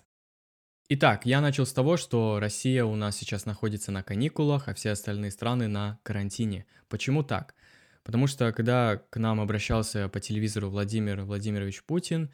Итак, 0.89 1.25
я 1.25 1.39
начал 1.39 1.65
с 1.65 1.73
того, 1.73 1.95
что 1.97 2.39
Россия 2.39 2.83
у 2.83 2.95
нас 2.95 3.17
сейчас 3.17 3.45
находится 3.45 3.91
на 3.91 4.03
каникулах, 4.03 4.67
а 4.67 4.73
все 4.73 4.91
остальные 4.91 5.31
страны 5.31 5.67
на 5.67 5.99
карантине. 6.03 6.65
Почему 6.89 7.23
так? 7.23 7.55
Потому 8.03 8.27
что 8.27 8.51
когда 8.51 8.97
к 9.09 9.17
нам 9.17 9.39
обращался 9.39 10.09
по 10.09 10.19
телевизору 10.19 10.69
Владимир 10.69 11.21
Владимирович 11.21 11.83
Путин, 11.83 12.31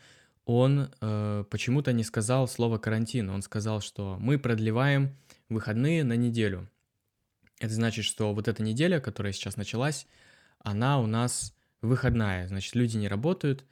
он 0.50 0.90
э, 1.00 1.44
почему-то 1.52 1.94
не 1.94 2.04
сказал 2.04 2.48
слово 2.48 2.80
карантин. 2.80 3.30
Он 3.30 3.44
сказал, 3.44 3.82
что 3.82 4.18
мы 4.20 4.40
продлеваем 4.40 5.16
выходные 5.48 6.04
на 6.04 6.14
неделю. 6.14 6.68
Это 7.60 7.72
значит, 7.72 8.04
что 8.04 8.34
вот 8.34 8.48
эта 8.48 8.64
неделя, 8.64 9.00
которая 9.00 9.32
сейчас 9.32 9.58
началась, 9.58 10.08
она 10.58 11.00
у 11.00 11.06
нас 11.06 11.56
выходная. 11.84 12.48
Значит, 12.48 12.74
люди 12.74 12.98
не 12.98 13.08
работают, 13.08 13.64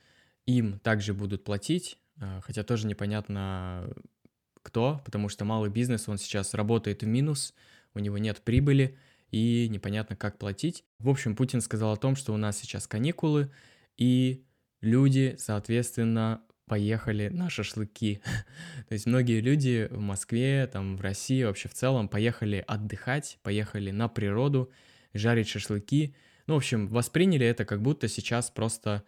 им 0.46 0.78
также 0.78 1.16
будут 1.16 1.44
платить, 1.44 1.98
э, 2.22 2.42
хотя 2.44 2.62
тоже 2.64 2.86
непонятно 2.86 3.92
кто, 4.62 5.02
потому 5.04 5.30
что 5.30 5.46
малый 5.46 5.72
бизнес, 5.72 6.08
он 6.08 6.20
сейчас 6.20 6.54
работает 6.54 7.02
в 7.02 7.08
минус, 7.08 7.56
у 7.96 8.00
него 8.00 8.20
нет 8.20 8.42
прибыли, 8.42 9.00
и 9.32 9.68
непонятно, 9.72 10.16
как 10.16 10.38
платить. 10.38 10.84
В 11.00 11.10
общем, 11.10 11.36
Путин 11.36 11.62
сказал 11.62 11.94
о 11.94 11.98
том, 11.98 12.16
что 12.16 12.36
у 12.36 12.38
нас 12.38 12.56
сейчас 12.60 12.86
каникулы, 12.86 13.52
и 13.98 14.46
люди, 14.82 15.36
соответственно, 15.40 16.44
поехали 16.68 17.30
на 17.30 17.50
шашлыки. 17.50 18.22
То 18.88 18.94
есть 18.94 19.06
многие 19.06 19.42
люди 19.42 19.88
в 19.90 20.00
Москве, 20.00 20.68
там 20.72 20.98
в 20.98 21.02
России, 21.02 21.44
вообще 21.44 21.70
в 21.70 21.74
целом 21.74 22.08
поехали 22.08 22.64
отдыхать, 22.68 23.40
поехали 23.42 23.92
на 23.92 24.08
природу, 24.08 24.72
жарить 25.14 25.48
шашлыки. 25.48 26.14
Ну, 26.46 26.54
в 26.54 26.58
общем, 26.58 26.88
восприняли 26.88 27.46
это 27.46 27.66
как 27.66 27.82
будто 27.82 28.08
сейчас 28.08 28.52
просто 28.52 29.04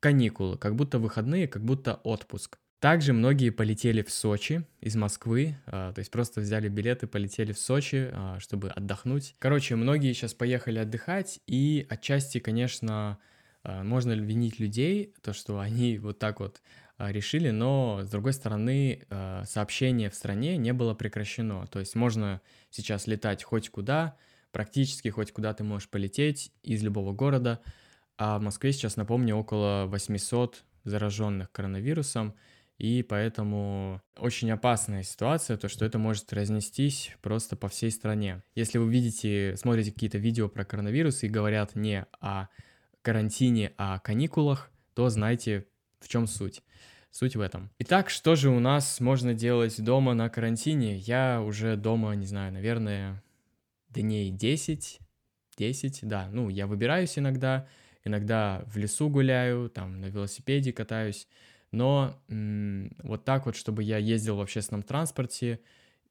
каникулы, 0.00 0.58
как 0.58 0.76
будто 0.76 0.98
выходные, 0.98 1.48
как 1.48 1.64
будто 1.64 1.94
отпуск. 1.94 2.58
Также 2.80 3.12
многие 3.12 3.50
полетели 3.50 4.02
в 4.02 4.10
Сочи 4.10 4.64
из 4.80 4.96
Москвы, 4.96 5.56
а, 5.66 5.92
то 5.92 6.00
есть 6.00 6.10
просто 6.10 6.40
взяли 6.40 6.68
билеты, 6.68 7.06
полетели 7.06 7.52
в 7.52 7.58
Сочи, 7.60 8.10
а, 8.12 8.40
чтобы 8.40 8.70
отдохнуть. 8.70 9.36
Короче, 9.38 9.76
многие 9.76 10.12
сейчас 10.12 10.34
поехали 10.34 10.80
отдыхать, 10.80 11.38
и 11.46 11.86
отчасти, 11.88 12.40
конечно, 12.40 13.18
можно 13.64 14.12
ли 14.12 14.24
винить 14.24 14.58
людей, 14.58 15.14
то, 15.22 15.32
что 15.32 15.60
они 15.60 15.98
вот 15.98 16.18
так 16.18 16.40
вот 16.40 16.60
а, 17.02 17.10
решили, 17.10 17.50
но, 17.50 18.00
с 18.04 18.10
другой 18.10 18.32
стороны, 18.32 19.02
а, 19.10 19.44
сообщение 19.44 20.08
в 20.08 20.14
стране 20.14 20.56
не 20.56 20.72
было 20.72 20.94
прекращено. 20.94 21.66
То 21.66 21.80
есть 21.80 21.96
можно 21.96 22.40
сейчас 22.70 23.08
летать 23.08 23.42
хоть 23.42 23.70
куда, 23.70 24.16
практически 24.52 25.08
хоть 25.08 25.32
куда 25.32 25.52
ты 25.52 25.64
можешь 25.64 25.88
полететь 25.88 26.52
из 26.62 26.80
любого 26.82 27.12
города. 27.12 27.60
А 28.18 28.38
в 28.38 28.42
Москве 28.42 28.72
сейчас, 28.72 28.94
напомню, 28.94 29.34
около 29.34 29.86
800 29.86 30.62
зараженных 30.84 31.50
коронавирусом, 31.50 32.34
и 32.78 33.02
поэтому 33.02 34.00
очень 34.16 34.52
опасная 34.52 35.02
ситуация, 35.02 35.56
то 35.56 35.68
что 35.68 35.84
это 35.84 35.98
может 35.98 36.32
разнестись 36.32 37.16
просто 37.20 37.56
по 37.56 37.68
всей 37.68 37.90
стране. 37.90 38.42
Если 38.54 38.78
вы 38.78 38.88
видите, 38.88 39.56
смотрите 39.56 39.90
какие-то 39.90 40.18
видео 40.18 40.48
про 40.48 40.64
коронавирус 40.64 41.24
и 41.24 41.28
говорят 41.28 41.74
не 41.74 42.06
о 42.20 42.46
карантине, 43.02 43.72
о 43.76 43.98
каникулах, 43.98 44.70
то 44.94 45.08
знайте, 45.08 45.66
в 46.00 46.08
чем 46.08 46.26
суть. 46.26 46.62
Суть 47.10 47.36
в 47.36 47.40
этом. 47.40 47.70
Итак, 47.78 48.08
что 48.08 48.36
же 48.36 48.48
у 48.48 48.58
нас 48.58 48.98
можно 48.98 49.34
делать 49.34 49.82
дома 49.82 50.14
на 50.14 50.30
карантине? 50.30 50.96
Я 50.96 51.42
уже 51.42 51.76
дома, 51.76 52.14
не 52.14 52.24
знаю, 52.26 52.52
наверное, 52.52 53.22
дней 53.90 54.30
10, 54.30 55.00
10, 55.58 56.00
да. 56.02 56.28
Ну, 56.32 56.48
я 56.48 56.66
выбираюсь 56.66 57.18
иногда, 57.18 57.68
иногда 58.04 58.64
в 58.66 58.78
лесу 58.78 59.10
гуляю, 59.10 59.68
там 59.68 60.00
на 60.00 60.06
велосипеде 60.06 60.72
катаюсь, 60.72 61.28
но 61.70 62.18
м- 62.28 62.96
вот 63.02 63.24
так 63.24 63.44
вот, 63.44 63.56
чтобы 63.56 63.82
я 63.82 63.98
ездил 63.98 64.36
в 64.36 64.40
общественном 64.40 64.82
транспорте 64.82 65.60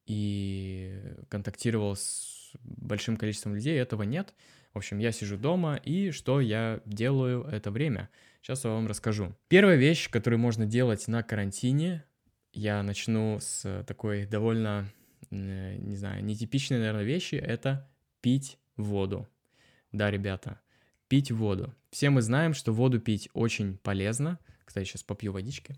и 0.05 1.01
контактировал 1.29 1.95
с 1.95 2.51
большим 2.63 3.17
количеством 3.17 3.55
людей, 3.55 3.79
этого 3.79 4.03
нет. 4.03 4.33
В 4.73 4.77
общем, 4.77 4.99
я 4.99 5.11
сижу 5.11 5.37
дома, 5.37 5.75
и 5.75 6.11
что 6.11 6.39
я 6.39 6.81
делаю 6.85 7.43
это 7.43 7.71
время? 7.71 8.09
Сейчас 8.41 8.63
я 8.63 8.71
вам 8.71 8.87
расскажу. 8.87 9.35
Первая 9.49 9.75
вещь, 9.75 10.09
которую 10.09 10.39
можно 10.39 10.65
делать 10.65 11.07
на 11.07 11.23
карантине, 11.23 12.05
я 12.53 12.81
начну 12.81 13.39
с 13.41 13.83
такой 13.85 14.25
довольно, 14.25 14.89
не 15.29 15.95
знаю, 15.95 16.23
нетипичной, 16.23 16.79
наверное, 16.79 17.03
вещи, 17.03 17.35
это 17.35 17.89
пить 18.21 18.57
воду. 18.77 19.27
Да, 19.91 20.09
ребята, 20.09 20.61
пить 21.07 21.31
воду. 21.31 21.75
Все 21.91 22.09
мы 22.09 22.21
знаем, 22.21 22.53
что 22.53 22.71
воду 22.71 22.99
пить 22.99 23.29
очень 23.33 23.77
полезно. 23.77 24.39
Кстати, 24.63 24.87
сейчас 24.87 25.03
попью 25.03 25.33
водички. 25.33 25.75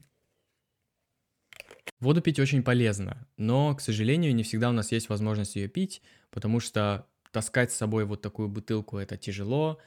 Воду 2.00 2.22
пить 2.22 2.40
очень 2.40 2.64
полезно, 2.64 3.28
но, 3.38 3.74
к 3.76 3.82
сожалению, 3.82 4.36
не 4.36 4.44
всегда 4.44 4.70
у 4.70 4.74
нас 4.74 4.92
есть 4.92 5.10
возможность 5.10 5.56
ее 5.56 5.68
пить, 5.68 6.02
потому 6.32 6.60
что 6.60 7.08
таскать 7.34 7.72
с 7.72 7.76
собой 7.76 8.06
вот 8.06 8.22
такую 8.22 8.48
бутылку 8.48 8.98
это 8.98 9.18
тяжело, 9.18 9.80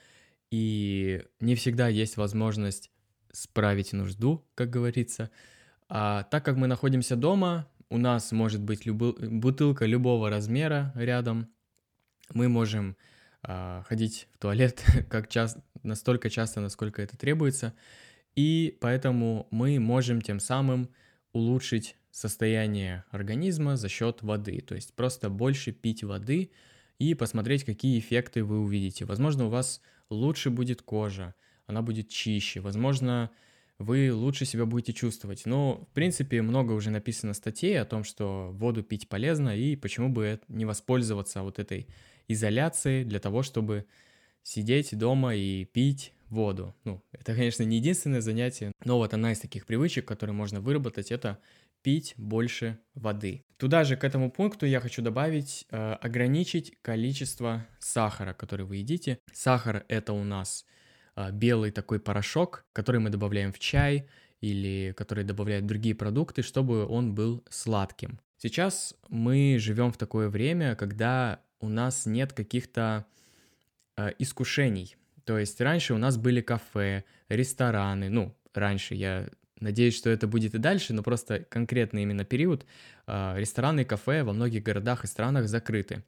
и 0.50 1.24
не 1.40 1.54
всегда 1.54 1.88
есть 1.88 2.18
возможность 2.18 2.90
справить 3.32 3.92
нужду, 3.92 4.44
как 4.54 4.68
говорится. 4.68 5.30
А 5.88 6.24
так 6.24 6.44
как 6.44 6.56
мы 6.56 6.66
находимся 6.66 7.16
дома, 7.16 7.68
у 7.88 7.98
нас 7.98 8.32
может 8.32 8.60
быть 8.60 8.84
любо, 8.84 9.12
бутылка 9.12 9.86
любого 9.86 10.28
размера 10.28 10.92
рядом, 10.96 11.48
мы 12.34 12.48
можем 12.48 12.96
а, 13.42 13.84
ходить 13.88 14.28
в 14.32 14.38
туалет 14.38 14.84
как 15.08 15.28
часто, 15.28 15.62
настолько 15.82 16.28
часто, 16.28 16.60
насколько 16.60 17.00
это 17.00 17.16
требуется, 17.16 17.74
и 18.34 18.76
поэтому 18.80 19.46
мы 19.52 19.78
можем 19.78 20.20
тем 20.20 20.40
самым 20.40 20.90
улучшить 21.32 21.96
состояние 22.10 23.04
организма 23.10 23.76
за 23.76 23.88
счет 23.88 24.22
воды, 24.22 24.60
то 24.60 24.74
есть 24.74 24.94
просто 24.94 25.30
больше 25.30 25.70
пить 25.70 26.02
воды, 26.02 26.50
и 26.98 27.14
посмотреть, 27.14 27.64
какие 27.64 27.98
эффекты 27.98 28.44
вы 28.44 28.60
увидите. 28.60 29.04
Возможно, 29.04 29.46
у 29.46 29.50
вас 29.50 29.80
лучше 30.10 30.50
будет 30.50 30.82
кожа, 30.82 31.34
она 31.66 31.82
будет 31.82 32.08
чище, 32.08 32.60
возможно, 32.60 33.30
вы 33.78 34.12
лучше 34.12 34.46
себя 34.46 34.64
будете 34.64 34.92
чувствовать. 34.92 35.44
Но, 35.44 35.86
в 35.90 35.94
принципе, 35.94 36.40
много 36.42 36.72
уже 36.72 36.90
написано 36.90 37.34
статей 37.34 37.78
о 37.78 37.84
том, 37.84 38.04
что 38.04 38.50
воду 38.52 38.82
пить 38.82 39.08
полезно, 39.08 39.56
и 39.56 39.76
почему 39.76 40.08
бы 40.08 40.40
не 40.48 40.64
воспользоваться 40.64 41.42
вот 41.42 41.58
этой 41.58 41.86
изоляцией 42.28 43.04
для 43.04 43.20
того, 43.20 43.42
чтобы 43.42 43.86
сидеть 44.42 44.96
дома 44.96 45.34
и 45.34 45.64
пить 45.64 46.12
воду. 46.28 46.74
Ну, 46.84 47.02
это, 47.12 47.34
конечно, 47.34 47.62
не 47.62 47.76
единственное 47.76 48.20
занятие, 48.20 48.72
но 48.84 48.96
вот 48.96 49.12
одна 49.14 49.32
из 49.32 49.40
таких 49.40 49.66
привычек, 49.66 50.06
которые 50.06 50.34
можно 50.34 50.60
выработать, 50.60 51.12
это 51.12 51.38
пить 51.86 52.14
больше 52.16 52.80
воды. 52.96 53.44
Туда 53.58 53.84
же 53.84 53.96
к 53.96 54.02
этому 54.02 54.28
пункту 54.28 54.66
я 54.66 54.80
хочу 54.80 55.02
добавить 55.02 55.66
э, 55.70 55.92
ограничить 55.92 56.76
количество 56.82 57.64
сахара, 57.78 58.32
который 58.34 58.66
вы 58.66 58.78
едите. 58.78 59.20
Сахар 59.32 59.84
это 59.86 60.12
у 60.12 60.24
нас 60.24 60.66
э, 61.14 61.30
белый 61.30 61.70
такой 61.70 62.00
порошок, 62.00 62.64
который 62.72 63.00
мы 63.00 63.10
добавляем 63.10 63.52
в 63.52 63.60
чай 63.60 64.08
или 64.40 64.94
который 64.96 65.22
добавляют 65.22 65.66
другие 65.66 65.94
продукты, 65.94 66.42
чтобы 66.42 66.86
он 66.86 67.14
был 67.14 67.44
сладким. 67.50 68.18
Сейчас 68.36 68.96
мы 69.08 69.58
живем 69.60 69.92
в 69.92 69.96
такое 69.96 70.28
время, 70.28 70.74
когда 70.74 71.40
у 71.60 71.68
нас 71.68 72.04
нет 72.04 72.32
каких-то 72.32 73.06
э, 73.96 74.10
искушений. 74.18 74.96
То 75.22 75.38
есть 75.38 75.60
раньше 75.60 75.94
у 75.94 75.98
нас 75.98 76.16
были 76.16 76.40
кафе, 76.40 77.04
рестораны, 77.28 78.08
ну, 78.08 78.36
раньше 78.54 78.96
я 78.96 79.28
Надеюсь, 79.60 79.96
что 79.96 80.10
это 80.10 80.26
будет 80.26 80.54
и 80.54 80.58
дальше, 80.58 80.92
но 80.92 81.02
просто 81.02 81.40
конкретный 81.48 82.02
именно 82.02 82.24
период 82.24 82.66
а, 83.06 83.36
рестораны 83.38 83.80
и 83.80 83.84
кафе 83.84 84.22
во 84.22 84.32
многих 84.32 84.62
городах 84.62 85.04
и 85.04 85.06
странах 85.06 85.48
закрыты. 85.48 86.04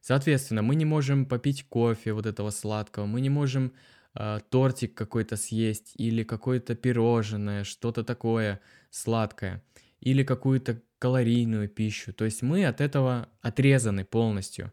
Соответственно, 0.00 0.62
мы 0.62 0.76
не 0.76 0.84
можем 0.84 1.26
попить 1.26 1.66
кофе 1.68 2.12
вот 2.12 2.26
этого 2.26 2.50
сладкого, 2.50 3.06
мы 3.06 3.20
не 3.20 3.28
можем 3.28 3.72
э, 4.14 4.38
тортик 4.50 4.94
какой-то 4.94 5.36
съесть 5.36 5.94
или 5.96 6.22
какое-то 6.22 6.76
пирожное, 6.76 7.64
что-то 7.64 8.04
такое 8.04 8.60
сладкое, 8.90 9.64
или 10.00 10.22
какую-то 10.22 10.80
калорийную 11.00 11.68
пищу. 11.68 12.12
То 12.12 12.24
есть 12.24 12.42
мы 12.42 12.66
от 12.66 12.80
этого 12.80 13.28
отрезаны 13.42 14.04
полностью. 14.04 14.72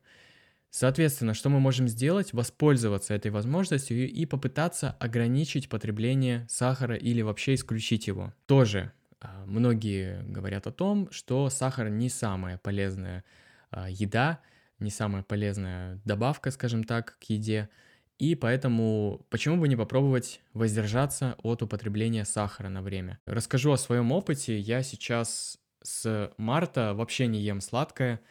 Соответственно, 0.73 1.35
что 1.35 1.49
мы 1.49 1.59
можем 1.59 1.87
сделать? 1.87 2.33
Воспользоваться 2.33 3.13
этой 3.13 3.29
возможностью 3.29 4.09
и 4.09 4.25
попытаться 4.25 4.97
ограничить 4.99 5.69
потребление 5.69 6.47
сахара 6.49 6.95
или 6.95 7.21
вообще 7.21 7.53
исключить 7.53 8.07
его. 8.07 8.33
Тоже 8.47 8.91
а, 9.21 9.45
многие 9.45 10.23
говорят 10.23 10.65
о 10.65 10.71
том, 10.71 11.11
что 11.11 11.47
сахар 11.51 11.89
не 11.89 12.09
самая 12.09 12.57
полезная 12.57 13.23
а, 13.69 13.87
еда, 13.87 14.39
не 14.79 14.89
самая 14.89 15.21
полезная 15.21 16.01
добавка, 16.05 16.49
скажем 16.49 16.85
так, 16.85 17.19
к 17.19 17.25
еде. 17.25 17.69
И 18.17 18.33
поэтому 18.33 19.27
почему 19.29 19.57
бы 19.57 19.67
не 19.67 19.75
попробовать 19.75 20.41
воздержаться 20.53 21.35
от 21.43 21.61
употребления 21.61 22.25
сахара 22.25 22.69
на 22.69 22.81
время? 22.81 23.19
Расскажу 23.27 23.73
о 23.73 23.77
своем 23.77 24.11
опыте. 24.11 24.57
Я 24.57 24.81
сейчас 24.81 25.59
с 25.83 26.33
марта 26.37 26.95
вообще 26.95 27.27
не 27.27 27.41
ем 27.41 27.61
сладкое. 27.61 28.21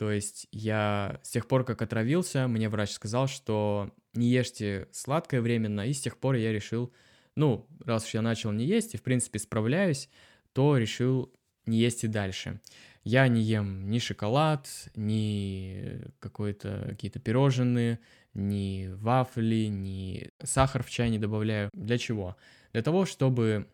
То 0.00 0.10
есть 0.10 0.46
я 0.50 1.20
с 1.22 1.28
тех 1.28 1.46
пор, 1.46 1.62
как 1.62 1.82
отравился, 1.82 2.48
мне 2.48 2.70
врач 2.70 2.92
сказал, 2.92 3.28
что 3.28 3.90
не 4.14 4.28
ешьте 4.28 4.88
сладкое 4.92 5.42
временно, 5.42 5.86
и 5.86 5.92
с 5.92 6.00
тех 6.00 6.16
пор 6.16 6.36
я 6.36 6.54
решил, 6.54 6.90
ну, 7.36 7.66
раз 7.84 8.06
уж 8.06 8.14
я 8.14 8.22
начал 8.22 8.50
не 8.50 8.64
есть 8.64 8.94
и, 8.94 8.96
в 8.96 9.02
принципе, 9.02 9.38
справляюсь, 9.38 10.08
то 10.54 10.78
решил 10.78 11.30
не 11.66 11.76
есть 11.76 12.04
и 12.04 12.06
дальше. 12.06 12.62
Я 13.04 13.28
не 13.28 13.42
ем 13.42 13.90
ни 13.90 13.98
шоколад, 13.98 14.70
ни 14.96 16.00
какой-то 16.18 16.86
какие-то 16.88 17.18
пирожные, 17.18 17.98
ни 18.32 18.88
вафли, 18.94 19.66
ни 19.66 20.30
сахар 20.42 20.82
в 20.82 20.88
чай 20.88 21.10
не 21.10 21.18
добавляю. 21.18 21.68
Для 21.74 21.98
чего? 21.98 22.38
Для 22.72 22.80
того, 22.80 23.04
чтобы, 23.04 23.66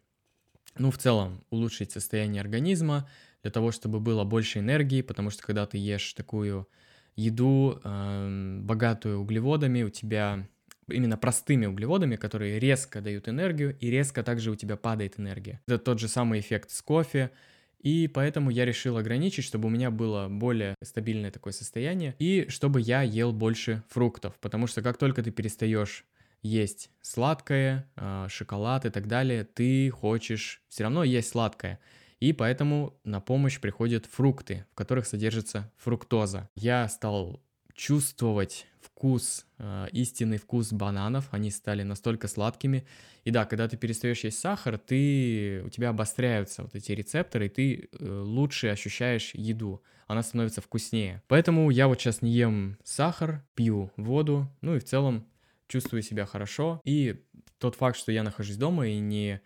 ну, 0.76 0.90
в 0.90 0.98
целом 0.98 1.44
улучшить 1.50 1.92
состояние 1.92 2.40
организма, 2.40 3.08
для 3.46 3.52
того, 3.52 3.70
чтобы 3.70 4.00
было 4.00 4.24
больше 4.24 4.58
энергии, 4.58 5.02
потому 5.02 5.30
что 5.30 5.44
когда 5.44 5.66
ты 5.66 5.78
ешь 5.78 6.14
такую 6.14 6.66
еду, 7.14 7.80
э, 7.84 8.58
богатую 8.62 9.20
углеводами, 9.20 9.84
у 9.84 9.88
тебя 9.88 10.48
именно 10.88 11.16
простыми 11.16 11.66
углеводами, 11.66 12.16
которые 12.16 12.58
резко 12.58 13.00
дают 13.00 13.28
энергию, 13.28 13.76
и 13.78 13.88
резко 13.88 14.24
также 14.24 14.50
у 14.50 14.56
тебя 14.56 14.76
падает 14.76 15.20
энергия. 15.20 15.60
Это 15.68 15.78
тот 15.78 16.00
же 16.00 16.08
самый 16.08 16.40
эффект 16.40 16.72
с 16.72 16.82
кофе, 16.82 17.30
и 17.78 18.08
поэтому 18.08 18.50
я 18.50 18.64
решил 18.64 18.96
ограничить, 18.96 19.44
чтобы 19.44 19.68
у 19.68 19.70
меня 19.70 19.92
было 19.92 20.26
более 20.28 20.74
стабильное 20.82 21.30
такое 21.30 21.52
состояние, 21.52 22.16
и 22.18 22.46
чтобы 22.48 22.80
я 22.80 23.02
ел 23.02 23.32
больше 23.32 23.84
фруктов, 23.88 24.34
потому 24.40 24.66
что 24.66 24.82
как 24.82 24.96
только 24.96 25.22
ты 25.22 25.30
перестаешь 25.30 26.04
есть 26.42 26.90
сладкое, 27.00 27.88
э, 27.94 28.26
шоколад 28.28 28.86
и 28.86 28.90
так 28.90 29.06
далее, 29.06 29.44
ты 29.44 29.88
хочешь 29.90 30.62
все 30.68 30.82
равно 30.82 31.04
есть 31.04 31.28
сладкое. 31.28 31.78
И 32.20 32.32
поэтому 32.32 32.98
на 33.04 33.20
помощь 33.20 33.60
приходят 33.60 34.06
фрукты, 34.06 34.64
в 34.72 34.74
которых 34.74 35.06
содержится 35.06 35.70
фруктоза. 35.76 36.48
Я 36.54 36.88
стал 36.88 37.42
чувствовать 37.74 38.66
вкус, 38.80 39.46
э, 39.58 39.88
истинный 39.92 40.38
вкус 40.38 40.72
бананов, 40.72 41.28
они 41.30 41.50
стали 41.50 41.82
настолько 41.82 42.26
сладкими. 42.26 42.86
И 43.24 43.30
да, 43.30 43.44
когда 43.44 43.68
ты 43.68 43.76
перестаешь 43.76 44.24
есть 44.24 44.38
сахар, 44.38 44.78
ты, 44.78 45.62
у 45.64 45.68
тебя 45.68 45.90
обостряются 45.90 46.62
вот 46.62 46.74
эти 46.74 46.92
рецепторы, 46.92 47.46
и 47.46 47.50
ты 47.50 47.88
э, 47.92 48.20
лучше 48.24 48.68
ощущаешь 48.68 49.32
еду, 49.34 49.82
она 50.06 50.22
становится 50.22 50.62
вкуснее. 50.62 51.22
Поэтому 51.28 51.68
я 51.70 51.88
вот 51.88 52.00
сейчас 52.00 52.22
не 52.22 52.32
ем 52.32 52.78
сахар, 52.82 53.44
пью 53.54 53.90
воду, 53.96 54.48
ну 54.62 54.76
и 54.76 54.78
в 54.78 54.84
целом 54.84 55.26
чувствую 55.68 56.02
себя 56.02 56.24
хорошо. 56.24 56.80
И 56.84 57.22
тот 57.58 57.74
факт, 57.74 57.98
что 57.98 58.12
я 58.12 58.22
нахожусь 58.22 58.56
дома 58.56 58.88
и 58.88 58.98
не 58.98 59.40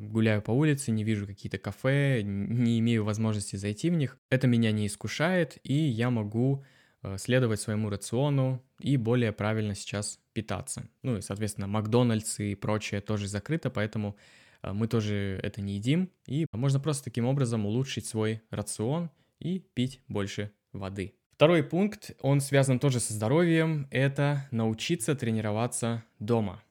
гуляю 0.00 0.42
по 0.42 0.50
улице, 0.50 0.90
не 0.90 1.04
вижу 1.04 1.26
какие-то 1.26 1.58
кафе, 1.58 2.22
не 2.22 2.78
имею 2.80 3.04
возможности 3.04 3.56
зайти 3.56 3.90
в 3.90 3.94
них, 3.94 4.18
это 4.30 4.46
меня 4.46 4.72
не 4.72 4.86
искушает, 4.86 5.58
и 5.62 5.74
я 5.74 6.10
могу 6.10 6.64
э, 7.02 7.16
следовать 7.18 7.60
своему 7.60 7.90
рациону 7.90 8.62
и 8.80 8.96
более 8.96 9.32
правильно 9.32 9.74
сейчас 9.74 10.18
питаться. 10.32 10.88
Ну 11.02 11.18
и, 11.18 11.20
соответственно, 11.20 11.66
Макдональдс 11.66 12.40
и 12.40 12.54
прочее 12.54 13.00
тоже 13.00 13.28
закрыто, 13.28 13.70
поэтому 13.70 14.16
э, 14.62 14.72
мы 14.72 14.88
тоже 14.88 15.38
это 15.42 15.60
не 15.60 15.74
едим, 15.74 16.10
и 16.26 16.46
можно 16.52 16.80
просто 16.80 17.04
таким 17.04 17.26
образом 17.26 17.66
улучшить 17.66 18.06
свой 18.06 18.42
рацион 18.50 19.10
и 19.38 19.58
пить 19.58 20.00
больше 20.08 20.50
воды. 20.72 21.14
Второй 21.34 21.64
пункт, 21.64 22.12
он 22.20 22.40
связан 22.40 22.78
тоже 22.78 23.00
со 23.00 23.12
здоровьем, 23.12 23.88
это 23.90 24.46
научиться 24.50 25.14
тренироваться 25.14 26.04
дома. 26.20 26.62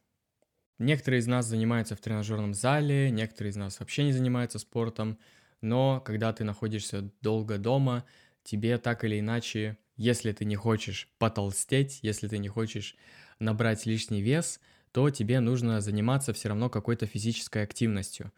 Некоторые 0.82 1.20
из 1.20 1.28
нас 1.28 1.46
занимаются 1.46 1.96
в 1.96 2.00
тренажерном 2.00 2.56
зале, 2.56 3.12
некоторые 3.12 3.52
из 3.52 3.56
нас 3.56 3.80
вообще 3.80 4.04
не 4.04 4.14
занимаются 4.14 4.58
спортом, 4.58 5.20
но 5.62 6.02
когда 6.02 6.34
ты 6.34 6.44
находишься 6.44 7.12
долго 7.22 7.60
дома, 7.60 8.04
тебе 8.44 8.80
так 8.80 9.04
или 9.04 9.20
иначе, 9.20 9.78
если 9.96 10.32
ты 10.32 10.44
не 10.44 10.56
хочешь 10.56 11.08
потолстеть, 11.20 12.00
если 12.02 12.28
ты 12.28 12.40
не 12.40 12.48
хочешь 12.48 12.96
набрать 13.38 13.86
лишний 13.86 14.24
вес, 14.24 14.60
то 14.92 15.12
тебе 15.12 15.40
нужно 15.40 15.82
заниматься 15.82 16.34
все 16.34 16.50
равно 16.50 16.68
какой-то 16.68 17.06
физической 17.06 17.62
активностью. 17.62 18.32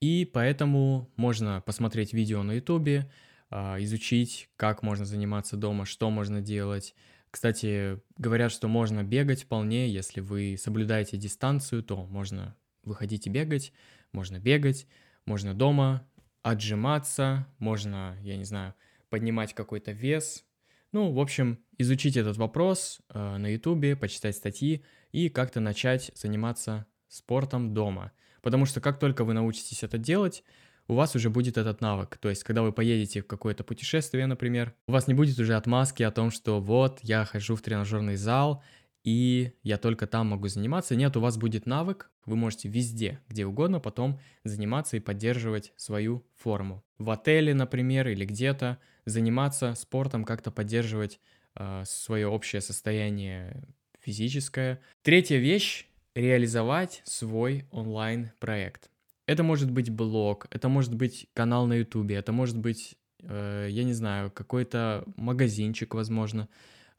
И 0.00 0.24
поэтому 0.24 1.10
можно 1.16 1.62
посмотреть 1.66 2.14
видео 2.14 2.42
на 2.42 2.52
ютубе, 2.52 3.10
а, 3.50 3.76
изучить, 3.80 4.48
как 4.56 4.82
можно 4.82 5.04
заниматься 5.04 5.58
дома, 5.58 5.84
что 5.84 6.08
можно 6.08 6.40
делать, 6.40 6.94
кстати, 7.34 8.00
говорят, 8.16 8.52
что 8.52 8.68
можно 8.68 9.02
бегать 9.02 9.42
вполне, 9.42 9.88
если 9.88 10.20
вы 10.20 10.56
соблюдаете 10.56 11.16
дистанцию, 11.16 11.82
то 11.82 12.06
можно 12.06 12.56
выходить 12.84 13.26
и 13.26 13.28
бегать, 13.28 13.72
можно 14.12 14.38
бегать, 14.38 14.86
можно 15.26 15.52
дома 15.52 16.08
отжиматься, 16.42 17.48
можно, 17.58 18.16
я 18.22 18.36
не 18.36 18.44
знаю, 18.44 18.76
поднимать 19.08 19.52
какой-то 19.52 19.90
вес. 19.90 20.44
Ну, 20.92 21.10
в 21.10 21.18
общем, 21.18 21.58
изучить 21.76 22.16
этот 22.16 22.36
вопрос 22.36 23.00
э, 23.08 23.36
на 23.36 23.48
ютубе, 23.48 23.96
почитать 23.96 24.36
статьи 24.36 24.84
и 25.10 25.28
как-то 25.28 25.58
начать 25.58 26.12
заниматься 26.14 26.86
спортом 27.08 27.74
дома. 27.74 28.12
Потому 28.42 28.64
что 28.64 28.80
как 28.80 29.00
только 29.00 29.24
вы 29.24 29.32
научитесь 29.34 29.82
это 29.82 29.98
делать, 29.98 30.44
у 30.88 30.94
вас 30.94 31.14
уже 31.16 31.30
будет 31.30 31.56
этот 31.56 31.80
навык. 31.80 32.18
То 32.18 32.28
есть, 32.28 32.44
когда 32.44 32.62
вы 32.62 32.72
поедете 32.72 33.22
в 33.22 33.26
какое-то 33.26 33.64
путешествие, 33.64 34.26
например, 34.26 34.74
у 34.86 34.92
вас 34.92 35.06
не 35.06 35.14
будет 35.14 35.38
уже 35.38 35.54
отмазки 35.54 36.02
о 36.02 36.10
том, 36.10 36.30
что 36.30 36.60
вот, 36.60 36.98
я 37.02 37.24
хожу 37.24 37.56
в 37.56 37.62
тренажерный 37.62 38.16
зал, 38.16 38.62
и 39.02 39.52
я 39.62 39.76
только 39.76 40.06
там 40.06 40.28
могу 40.28 40.48
заниматься. 40.48 40.96
Нет, 40.96 41.16
у 41.16 41.20
вас 41.20 41.36
будет 41.36 41.66
навык, 41.66 42.10
вы 42.24 42.36
можете 42.36 42.68
везде, 42.68 43.20
где 43.28 43.44
угодно 43.44 43.78
потом 43.78 44.18
заниматься 44.44 44.96
и 44.96 45.00
поддерживать 45.00 45.72
свою 45.76 46.24
форму. 46.34 46.82
В 46.98 47.10
отеле, 47.10 47.54
например, 47.54 48.08
или 48.08 48.24
где-то 48.24 48.78
заниматься 49.04 49.74
спортом, 49.74 50.24
как-то 50.24 50.50
поддерживать 50.50 51.20
э, 51.54 51.82
свое 51.86 52.26
общее 52.26 52.62
состояние 52.62 53.64
физическое. 54.00 54.80
Третья 55.02 55.36
вещь— 55.36 55.86
реализовать 56.14 57.02
свой 57.04 57.66
онлайн-проект. 57.70 58.90
Это 59.26 59.42
может 59.42 59.70
быть 59.70 59.90
блог, 59.90 60.46
это 60.50 60.68
может 60.68 60.94
быть 60.94 61.28
канал 61.32 61.66
на 61.66 61.74
Ютубе, 61.74 62.16
это 62.16 62.32
может 62.32 62.58
быть, 62.58 62.96
э, 63.22 63.68
я 63.70 63.84
не 63.84 63.94
знаю, 63.94 64.30
какой-то 64.30 65.04
магазинчик, 65.16 65.94
возможно, 65.94 66.48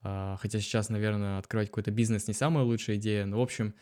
а, 0.02 0.38
хотя 0.38 0.60
сейчас, 0.60 0.90
наверное, 0.90 1.40
открывать 1.40 1.70
какой-то 1.70 1.90
бизнес 1.90 2.28
не 2.28 2.34
самая 2.36 2.64
лучшая 2.64 2.98
идея, 2.98 3.26
но, 3.26 3.40
в 3.40 3.42
общем, 3.42 3.74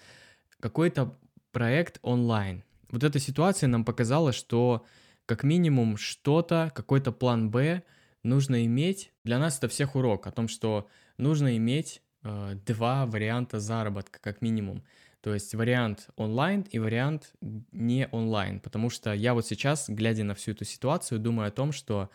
какой-то 0.62 1.18
проект 1.52 2.00
онлайн. 2.02 2.64
Вот 2.92 3.04
эта 3.04 3.20
ситуация 3.20 3.68
нам 3.68 3.84
показала, 3.84 4.32
что 4.32 4.86
как 5.26 5.44
минимум 5.44 5.98
что-то, 5.98 6.72
какой-то 6.74 7.12
план 7.12 7.50
Б 7.52 7.84
нужно 8.24 8.66
иметь. 8.66 9.12
Для 9.26 9.38
нас 9.38 9.58
это 9.58 9.68
всех 9.68 9.96
урок 9.96 10.26
о 10.28 10.32
том, 10.32 10.48
что 10.48 10.88
нужно 11.18 11.58
иметь 11.58 12.02
э, 12.24 12.56
два 12.66 13.06
варианта 13.06 13.60
заработка 13.60 14.20
как 14.22 14.42
минимум. 14.42 14.84
То 15.24 15.34
есть 15.34 15.56
вариант 15.56 16.10
онлайн 16.18 16.66
и 16.70 16.80
вариант 16.80 17.32
не 17.72 18.10
онлайн. 18.12 18.60
Потому 18.60 18.90
что 18.90 19.14
я 19.14 19.34
вот 19.34 19.48
сейчас, 19.48 19.90
глядя 19.90 20.26
на 20.26 20.36
всю 20.36 20.52
эту 20.52 20.66
ситуацию, 20.66 21.18
думаю 21.18 21.48
о 21.48 21.52
том, 21.52 21.72
что 21.72 22.10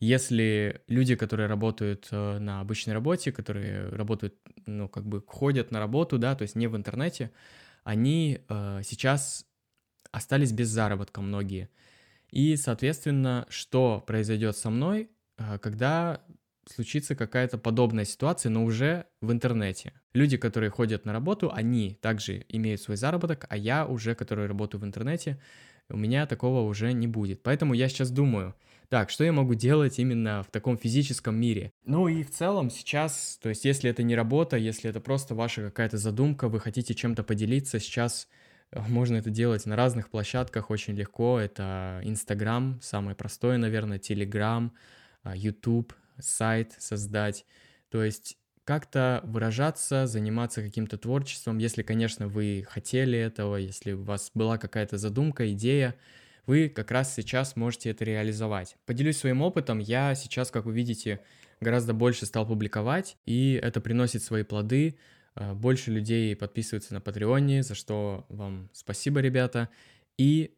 если 0.00 0.80
люди, 0.88 1.14
которые 1.14 1.46
работают 1.46 2.08
э, 2.10 2.38
на 2.38 2.60
обычной 2.60 2.94
работе, 2.94 3.32
которые 3.32 3.90
работают, 3.90 4.34
ну, 4.64 4.88
как 4.88 5.04
бы 5.04 5.22
ходят 5.26 5.70
на 5.72 5.78
работу, 5.78 6.16
да, 6.18 6.34
то 6.34 6.42
есть 6.42 6.54
не 6.54 6.68
в 6.68 6.76
интернете, 6.76 7.32
они 7.84 8.40
э, 8.48 8.80
сейчас 8.82 9.44
остались 10.10 10.52
без 10.52 10.68
заработка 10.68 11.20
многие. 11.20 11.68
И, 12.30 12.56
соответственно, 12.56 13.44
что 13.50 14.02
произойдет 14.06 14.56
со 14.56 14.70
мной, 14.70 15.10
э, 15.36 15.58
когда 15.58 16.22
случится 16.70 17.14
какая-то 17.14 17.58
подобная 17.58 18.04
ситуация, 18.04 18.50
но 18.50 18.64
уже 18.64 19.06
в 19.20 19.32
интернете. 19.32 19.92
Люди, 20.14 20.36
которые 20.36 20.70
ходят 20.70 21.04
на 21.04 21.12
работу, 21.12 21.52
они 21.52 21.98
также 22.00 22.44
имеют 22.48 22.80
свой 22.80 22.96
заработок, 22.96 23.46
а 23.48 23.56
я 23.56 23.86
уже, 23.86 24.14
который 24.14 24.46
работаю 24.46 24.80
в 24.80 24.84
интернете, 24.84 25.40
у 25.88 25.96
меня 25.96 26.26
такого 26.26 26.68
уже 26.68 26.92
не 26.92 27.06
будет. 27.06 27.42
Поэтому 27.42 27.74
я 27.74 27.88
сейчас 27.88 28.10
думаю, 28.10 28.54
так, 28.88 29.10
что 29.10 29.24
я 29.24 29.32
могу 29.32 29.54
делать 29.54 29.98
именно 29.98 30.42
в 30.42 30.50
таком 30.50 30.78
физическом 30.78 31.38
мире? 31.38 31.72
Ну 31.84 32.08
и 32.08 32.22
в 32.22 32.30
целом 32.30 32.70
сейчас, 32.70 33.38
то 33.42 33.48
есть 33.48 33.64
если 33.64 33.90
это 33.90 34.02
не 34.02 34.16
работа, 34.16 34.56
если 34.56 34.88
это 34.88 35.00
просто 35.00 35.34
ваша 35.34 35.62
какая-то 35.62 35.98
задумка, 35.98 36.48
вы 36.48 36.60
хотите 36.60 36.94
чем-то 36.94 37.22
поделиться, 37.22 37.80
сейчас 37.80 38.28
э, 38.70 38.80
можно 38.88 39.16
это 39.16 39.30
делать 39.30 39.66
на 39.66 39.76
разных 39.76 40.08
площадках 40.08 40.70
очень 40.70 40.94
легко. 40.94 41.38
Это 41.38 42.00
Инстаграм, 42.04 42.78
самое 42.82 43.14
простое, 43.14 43.58
наверное, 43.58 43.98
Телеграм, 43.98 44.72
YouTube, 45.34 45.92
сайт 46.20 46.74
создать. 46.78 47.44
То 47.90 48.02
есть 48.02 48.38
как-то 48.64 49.22
выражаться, 49.24 50.06
заниматься 50.06 50.62
каким-то 50.62 50.98
творчеством, 50.98 51.56
если, 51.56 51.82
конечно, 51.82 52.28
вы 52.28 52.66
хотели 52.68 53.18
этого, 53.18 53.56
если 53.56 53.92
у 53.92 54.02
вас 54.02 54.30
была 54.34 54.58
какая-то 54.58 54.98
задумка, 54.98 55.50
идея, 55.52 55.94
вы 56.44 56.68
как 56.68 56.90
раз 56.90 57.14
сейчас 57.14 57.56
можете 57.56 57.90
это 57.90 58.04
реализовать. 58.04 58.76
Поделюсь 58.84 59.16
своим 59.16 59.40
опытом, 59.40 59.78
я 59.78 60.14
сейчас, 60.14 60.50
как 60.50 60.66
вы 60.66 60.74
видите, 60.74 61.20
гораздо 61.60 61.94
больше 61.94 62.26
стал 62.26 62.46
публиковать, 62.46 63.16
и 63.24 63.58
это 63.62 63.80
приносит 63.80 64.22
свои 64.22 64.42
плоды. 64.42 64.98
А, 65.34 65.54
больше 65.54 65.90
людей 65.90 66.36
подписываются 66.36 66.94
на 66.94 67.00
Патреоне, 67.00 67.62
за 67.62 67.74
что 67.74 68.26
вам 68.28 68.68
спасибо, 68.72 69.20
ребята. 69.20 69.68
И 70.18 70.57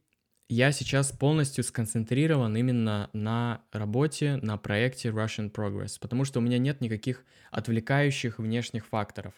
я 0.50 0.72
сейчас 0.72 1.12
полностью 1.12 1.64
сконцентрирован 1.64 2.54
именно 2.56 3.08
на 3.12 3.62
работе, 3.72 4.36
на 4.42 4.58
проекте 4.58 5.08
Russian 5.08 5.50
Progress, 5.50 5.96
потому 5.98 6.24
что 6.24 6.40
у 6.40 6.42
меня 6.42 6.58
нет 6.58 6.80
никаких 6.80 7.24
отвлекающих 7.50 8.38
внешних 8.38 8.86
факторов 8.86 9.32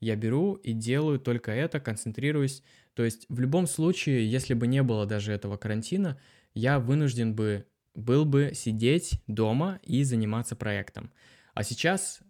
я 0.00 0.16
беру 0.16 0.54
и 0.54 0.72
делаю 0.72 1.20
только 1.20 1.52
это, 1.52 1.78
концентрируюсь. 1.78 2.62
То 2.94 3.04
есть 3.04 3.26
в 3.28 3.38
любом 3.38 3.66
случае, 3.66 4.30
если 4.30 4.54
бы 4.54 4.66
не 4.66 4.82
было 4.82 5.06
даже 5.06 5.32
этого 5.32 5.56
карантина, 5.56 6.18
я 6.54 6.80
вынужден 6.80 7.34
бы 7.34 7.66
был 7.94 8.24
бы 8.24 8.52
сидеть 8.54 9.20
дома 9.26 9.78
и 9.82 10.02
заниматься 10.04 10.56
проектом. 10.56 11.12
А 11.54 11.62
сейчас, 11.62 12.20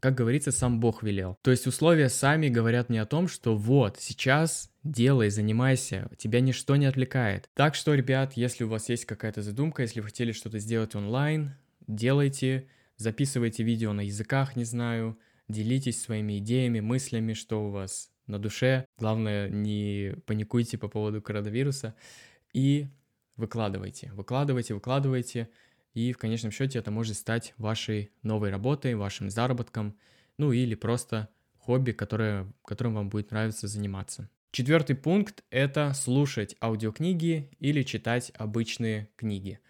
как 0.00 0.14
говорится, 0.14 0.52
сам 0.52 0.80
Бог 0.80 1.02
велел. 1.02 1.36
То 1.42 1.50
есть 1.50 1.66
условия 1.66 2.08
сами 2.08 2.48
говорят 2.48 2.88
мне 2.88 3.02
о 3.02 3.06
том, 3.06 3.28
что 3.28 3.56
вот, 3.56 3.98
сейчас 3.98 4.70
делай, 4.84 5.30
занимайся, 5.30 6.10
тебя 6.18 6.40
ничто 6.40 6.76
не 6.76 6.86
отвлекает. 6.86 7.48
Так 7.54 7.74
что, 7.74 7.94
ребят, 7.94 8.34
если 8.34 8.64
у 8.64 8.68
вас 8.68 8.88
есть 8.88 9.04
какая-то 9.04 9.42
задумка, 9.42 9.82
если 9.82 10.00
вы 10.00 10.06
хотели 10.06 10.32
что-то 10.32 10.58
сделать 10.58 10.94
онлайн, 10.94 11.54
делайте, 11.86 12.68
записывайте 12.96 13.62
видео 13.62 13.92
на 13.92 14.02
языках, 14.02 14.56
не 14.56 14.64
знаю, 14.64 15.18
делитесь 15.48 16.00
своими 16.00 16.38
идеями, 16.38 16.80
мыслями, 16.80 17.32
что 17.32 17.66
у 17.66 17.70
вас 17.70 18.10
на 18.26 18.38
душе. 18.38 18.84
Главное, 18.98 19.48
не 19.48 20.14
паникуйте 20.26 20.78
по 20.78 20.88
поводу 20.88 21.22
коронавируса 21.22 21.94
и 22.52 22.88
выкладывайте, 23.36 24.10
выкладывайте, 24.12 24.74
выкладывайте. 24.74 25.48
И 25.94 26.12
в 26.12 26.18
конечном 26.18 26.52
счете 26.52 26.78
это 26.78 26.90
может 26.90 27.16
стать 27.16 27.54
вашей 27.56 28.10
новой 28.22 28.50
работой, 28.50 28.94
вашим 28.94 29.30
заработком, 29.30 29.96
ну 30.36 30.52
или 30.52 30.74
просто 30.74 31.28
хобби, 31.58 31.92
которое, 31.92 32.52
которым 32.64 32.94
вам 32.94 33.08
будет 33.08 33.30
нравиться 33.30 33.68
заниматься. 33.68 34.28
Четвертый 34.50 34.96
пункт— 34.96 35.44
это 35.50 35.92
слушать 35.92 36.56
аудиокниги 36.62 37.50
или 37.58 37.82
читать 37.82 38.32
обычные 38.36 39.10
книги. 39.16 39.60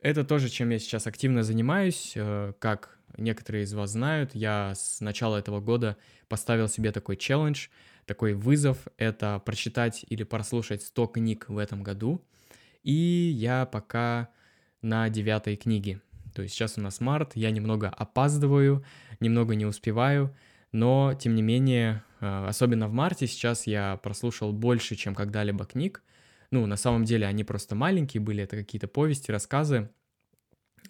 Это 0.00 0.24
тоже, 0.24 0.48
чем 0.48 0.70
я 0.70 0.78
сейчас 0.78 1.06
активно 1.06 1.42
занимаюсь, 1.42 2.12
э, 2.14 2.52
как 2.58 2.98
некоторые 3.16 3.64
из 3.64 3.74
вас 3.74 3.90
знают, 3.90 4.34
я 4.34 4.74
с 4.74 5.00
начала 5.00 5.36
этого 5.36 5.60
года 5.60 5.96
поставил 6.28 6.68
себе 6.68 6.92
такой 6.92 7.16
челлендж, 7.16 7.68
такой 8.06 8.34
вызов, 8.34 8.86
это 8.96 9.40
прочитать 9.44 10.04
или 10.08 10.22
прослушать 10.22 10.82
100 10.82 11.06
книг 11.08 11.48
в 11.48 11.58
этом 11.58 11.82
году, 11.82 12.24
и 12.82 12.92
я 13.34 13.66
пока 13.66 14.28
на 14.82 15.08
девятой 15.08 15.56
книге. 15.56 16.00
То 16.34 16.42
есть 16.42 16.54
сейчас 16.54 16.78
у 16.78 16.80
нас 16.80 17.00
март, 17.00 17.32
я 17.34 17.50
немного 17.50 17.88
опаздываю, 17.88 18.84
немного 19.20 19.54
не 19.54 19.66
успеваю, 19.66 20.34
но 20.72 21.14
тем 21.14 21.34
не 21.34 21.42
менее, 21.42 22.02
э, 22.20 22.46
особенно 22.46 22.88
в 22.88 22.92
марте 22.92 23.26
сейчас 23.26 23.66
я 23.66 23.98
прослушал 24.02 24.52
больше, 24.52 24.96
чем 24.96 25.14
когда-либо 25.14 25.64
книг. 25.64 26.02
Ну, 26.50 26.66
на 26.66 26.76
самом 26.76 27.04
деле 27.04 27.26
они 27.26 27.44
просто 27.44 27.74
маленькие 27.74 28.20
были, 28.20 28.44
это 28.44 28.56
какие-то 28.56 28.88
повести, 28.88 29.30
рассказы, 29.30 29.90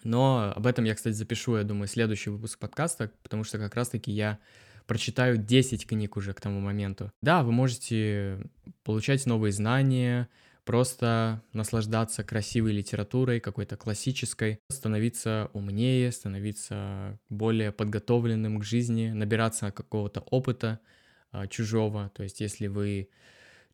но 0.05 0.53
об 0.55 0.67
этом 0.67 0.85
я, 0.85 0.95
кстати, 0.95 1.15
запишу, 1.15 1.57
я 1.57 1.65
думаю, 1.65 1.87
следующий 1.87 2.31
выпуск 2.31 2.59
подкаста, 2.59 3.11
потому 3.23 3.45
что 3.45 3.59
как 3.59 3.75
раз-таки 3.75 4.11
я 4.11 4.39
прочитаю 4.87 5.37
10 5.37 5.87
книг 5.87 6.17
уже 6.17 6.33
к 6.33 6.41
тому 6.41 6.61
моменту. 6.61 7.13
Да, 7.23 7.43
вы 7.43 7.53
можете 7.53 8.43
получать 8.83 9.27
новые 9.27 9.53
знания, 9.53 10.29
просто 10.65 11.43
наслаждаться 11.53 12.23
красивой 12.25 12.73
литературой, 12.73 13.41
какой-то 13.41 13.77
классической, 13.77 14.61
становиться 14.71 15.51
умнее, 15.53 16.13
становиться 16.13 17.19
более 17.29 17.73
подготовленным 17.73 18.61
к 18.61 18.65
жизни, 18.65 19.11
набираться 19.11 19.71
какого-то 19.73 20.21
опыта 20.21 20.81
а, 21.31 21.47
чужого. 21.47 22.11
То 22.15 22.23
есть 22.23 22.41
если 22.41 22.69
вы 22.69 23.09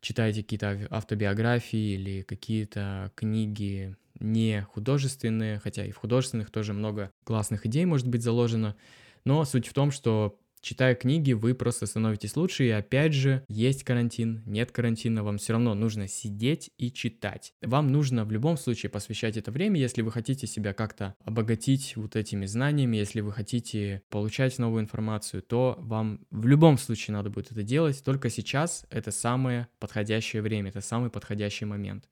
читаете 0.01 0.43
какие-то 0.43 0.87
автобиографии 0.89 1.95
или 1.95 2.21
какие-то 2.23 3.11
книги 3.15 3.95
не 4.19 4.61
художественные, 4.61 5.59
хотя 5.59 5.85
и 5.85 5.91
в 5.91 5.97
художественных 5.97 6.51
тоже 6.51 6.73
много 6.73 7.11
классных 7.23 7.65
идей 7.65 7.85
может 7.85 8.07
быть 8.07 8.23
заложено, 8.23 8.75
но 9.25 9.45
суть 9.45 9.67
в 9.67 9.73
том, 9.73 9.91
что 9.91 10.39
Читая 10.61 10.93
книги, 10.93 11.31
вы 11.31 11.55
просто 11.55 11.85
становитесь 11.85 12.35
лучше, 12.35 12.65
и 12.65 12.69
опять 12.69 13.13
же, 13.13 13.45
есть 13.47 13.85
карантин, 13.85 14.43
нет 14.45 14.71
карантина, 14.71 15.23
вам 15.23 15.37
все 15.37 15.53
равно 15.53 15.73
нужно 15.73 16.09
сидеть 16.09 16.71
и 16.77 16.91
читать. 16.91 17.53
Вам 17.61 17.87
нужно 17.87 18.25
в 18.25 18.31
любом 18.31 18.57
случае 18.57 18.89
посвящать 18.89 19.37
это 19.37 19.51
время, 19.51 19.79
если 19.79 20.01
вы 20.01 20.11
хотите 20.11 20.47
себя 20.47 20.73
как-то 20.73 21.15
обогатить 21.23 21.95
вот 21.95 22.17
этими 22.17 22.45
знаниями, 22.45 22.97
если 22.97 23.21
вы 23.21 23.31
хотите 23.31 24.01
получать 24.09 24.59
новую 24.59 24.81
информацию, 24.81 25.41
то 25.43 25.77
вам 25.79 26.25
в 26.29 26.45
любом 26.45 26.77
случае 26.77 27.15
надо 27.15 27.29
будет 27.29 27.51
это 27.51 27.63
делать, 27.63 28.03
только 28.03 28.29
сейчас 28.29 28.85
это 28.89 29.11
самое 29.11 29.69
подходящее 29.79 30.41
время, 30.41 30.69
это 30.69 30.81
самый 30.81 31.09
подходящий 31.09 31.65
момент 31.65 32.09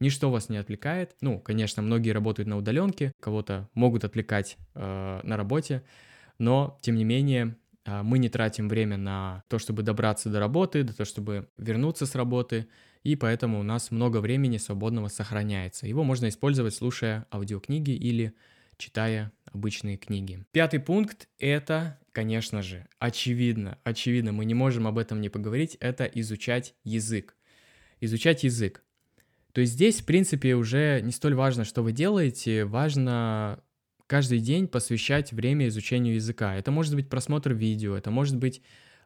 ничто 0.00 0.30
вас 0.30 0.48
не 0.48 0.56
отвлекает. 0.56 1.14
Ну, 1.20 1.38
конечно, 1.38 1.82
многие 1.82 2.10
работают 2.10 2.48
на 2.48 2.56
удаленке, 2.56 3.12
кого-то 3.20 3.68
могут 3.74 4.04
отвлекать 4.04 4.56
э, 4.74 5.20
на 5.22 5.36
работе, 5.36 5.82
но, 6.38 6.78
тем 6.80 6.96
не 6.96 7.04
менее, 7.04 7.56
мы 7.86 8.18
не 8.18 8.28
тратим 8.28 8.68
время 8.68 8.96
на 8.96 9.42
то, 9.48 9.58
чтобы 9.58 9.82
добраться 9.82 10.28
до 10.28 10.38
работы, 10.40 10.82
до 10.82 10.96
того, 10.96 11.06
чтобы 11.06 11.48
вернуться 11.56 12.06
с 12.06 12.14
работы, 12.14 12.66
и 13.02 13.16
поэтому 13.16 13.60
у 13.60 13.62
нас 13.62 13.90
много 13.90 14.18
времени 14.18 14.58
свободного 14.58 15.08
сохраняется. 15.08 15.86
Его 15.86 16.04
можно 16.04 16.28
использовать, 16.28 16.74
слушая 16.74 17.26
аудиокниги 17.32 17.92
или 17.92 18.34
читая 18.76 19.32
обычные 19.46 19.96
книги. 19.96 20.44
Пятый 20.52 20.80
пункт— 20.80 21.28
это, 21.38 21.98
конечно 22.12 22.62
же, 22.62 22.86
очевидно, 22.98 23.78
очевидно, 23.84 24.32
мы 24.32 24.44
не 24.44 24.54
можем 24.54 24.86
об 24.86 24.98
этом 24.98 25.20
не 25.20 25.28
поговорить, 25.28 25.76
это 25.80 26.04
изучать 26.04 26.74
язык. 26.84 27.36
Изучать 28.00 28.44
язык. 28.44 28.82
То 29.52 29.60
есть 29.60 29.72
здесь, 29.72 30.00
в 30.00 30.04
принципе, 30.04 30.54
уже 30.54 31.00
не 31.02 31.12
столь 31.12 31.34
важно, 31.34 31.64
что 31.64 31.82
вы 31.82 31.92
делаете, 31.92 32.64
важно 32.64 33.62
каждый 34.10 34.40
день 34.40 34.66
посвящать 34.66 35.32
время 35.32 35.68
изучению 35.68 36.16
языка. 36.16 36.56
Это 36.56 36.72
может 36.72 36.96
быть 36.96 37.08
просмотр 37.08 37.52
видео, 37.52 37.96
это 37.96 38.10
может 38.10 38.36
быть 38.36 38.60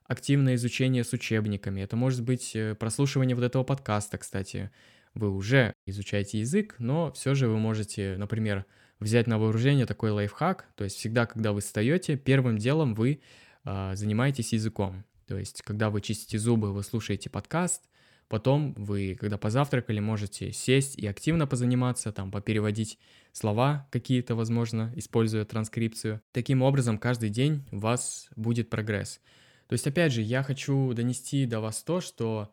активное 0.07 0.55
изучение 0.55 1.05
с 1.05 1.13
учебниками, 1.13 1.83
это 1.83 1.95
может 1.95 2.23
быть 2.23 2.57
э, 2.57 2.75
прослушивание 2.75 3.37
вот 3.37 3.45
этого 3.45 3.65
подкаста, 3.65 4.17
кстати. 4.17 4.71
Вы 5.13 5.29
уже 5.29 5.75
изучаете 5.85 6.41
язык, 6.41 6.77
но 6.79 7.13
все 7.13 7.35
же 7.35 7.49
вы 7.49 7.59
можете, 7.59 8.17
например, 8.17 8.65
взять 8.99 9.27
на 9.27 9.39
вооружение 9.39 9.85
такой 9.85 10.11
лайфхак, 10.11 10.69
то 10.75 10.85
есть 10.85 10.97
всегда, 10.97 11.27
когда 11.27 11.53
вы 11.53 11.61
встаете, 11.61 12.17
первым 12.17 12.57
делом 12.57 12.95
вы 12.95 13.21
а, 13.63 13.95
занимаетесь 13.97 14.55
языком. 14.55 15.05
То 15.27 15.37
есть, 15.37 15.61
когда 15.61 15.91
вы 15.91 16.01
чистите 16.01 16.39
зубы, 16.39 16.73
вы 16.73 16.83
слушаете 16.83 17.29
подкаст, 17.29 17.83
потом 18.29 18.75
вы, 18.75 19.17
когда 19.19 19.39
позавтракали, 19.39 20.01
можете 20.01 20.53
сесть 20.53 20.97
и 20.97 21.07
активно 21.07 21.47
позаниматься, 21.47 22.13
там, 22.13 22.31
попереводить 22.31 22.99
слова 23.33 23.89
какие-то, 23.91 24.35
возможно, 24.35 24.93
используя 24.97 25.45
транскрипцию. 25.45 26.21
Таким 26.33 26.63
образом, 26.63 26.99
каждый 26.99 27.31
день 27.31 27.65
у 27.73 27.79
вас 27.79 28.29
будет 28.37 28.71
прогресс. 28.71 29.21
То 29.69 29.73
есть, 29.73 29.87
опять 29.87 30.13
же, 30.13 30.23
я 30.23 30.43
хочу 30.43 30.93
донести 30.93 31.47
до 31.47 31.61
вас 31.61 31.83
то, 31.83 32.01
что 32.01 32.51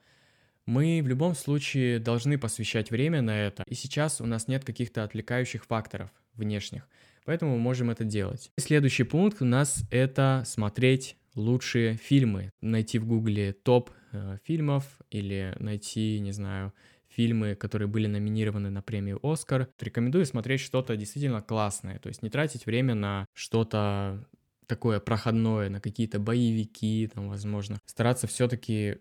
мы 0.66 1.02
в 1.04 1.08
любом 1.08 1.36
случае 1.36 2.00
должны 2.00 2.38
посвящать 2.38 2.92
время 2.92 3.22
на 3.22 3.40
это, 3.40 3.64
и 3.68 3.76
сейчас 3.76 4.22
у 4.22 4.26
нас 4.26 4.48
нет 4.48 4.64
каких-то 4.64 5.04
отвлекающих 5.04 5.66
факторов 5.66 6.10
внешних, 6.36 6.88
поэтому 7.26 7.54
мы 7.54 7.60
можем 7.60 7.90
это 7.90 8.04
делать. 8.04 8.52
Следующий 8.58 9.04
пункт 9.04 9.42
у 9.42 9.46
нас 9.46 9.84
это 9.90 10.44
смотреть 10.46 11.18
лучшие 11.36 11.98
фильмы, 11.98 12.52
найти 12.62 13.00
в 13.00 13.06
гугле 13.06 13.54
топ 13.54 13.92
э, 14.12 14.38
фильмов 14.44 15.00
или 15.10 15.56
найти, 15.60 16.20
не 16.20 16.32
знаю, 16.32 16.74
фильмы, 17.08 17.56
которые 17.56 17.88
были 17.88 18.08
номинированы 18.08 18.70
на 18.70 18.82
премию 18.82 19.20
«Оскар». 19.22 19.70
Рекомендую 19.80 20.26
смотреть 20.26 20.62
что-то 20.62 20.96
действительно 20.96 21.42
классное, 21.42 22.00
то 22.00 22.08
есть 22.08 22.22
не 22.24 22.30
тратить 22.30 22.66
время 22.66 22.96
на 22.96 23.26
что-то 23.34 24.26
такое 24.68 25.02
проходное, 25.02 25.70
на 25.70 25.82
какие-то 25.82 26.20
боевики, 26.20 27.10
там, 27.14 27.28
возможно. 27.28 27.80
Стараться 27.86 28.28
все-таки 28.28 29.00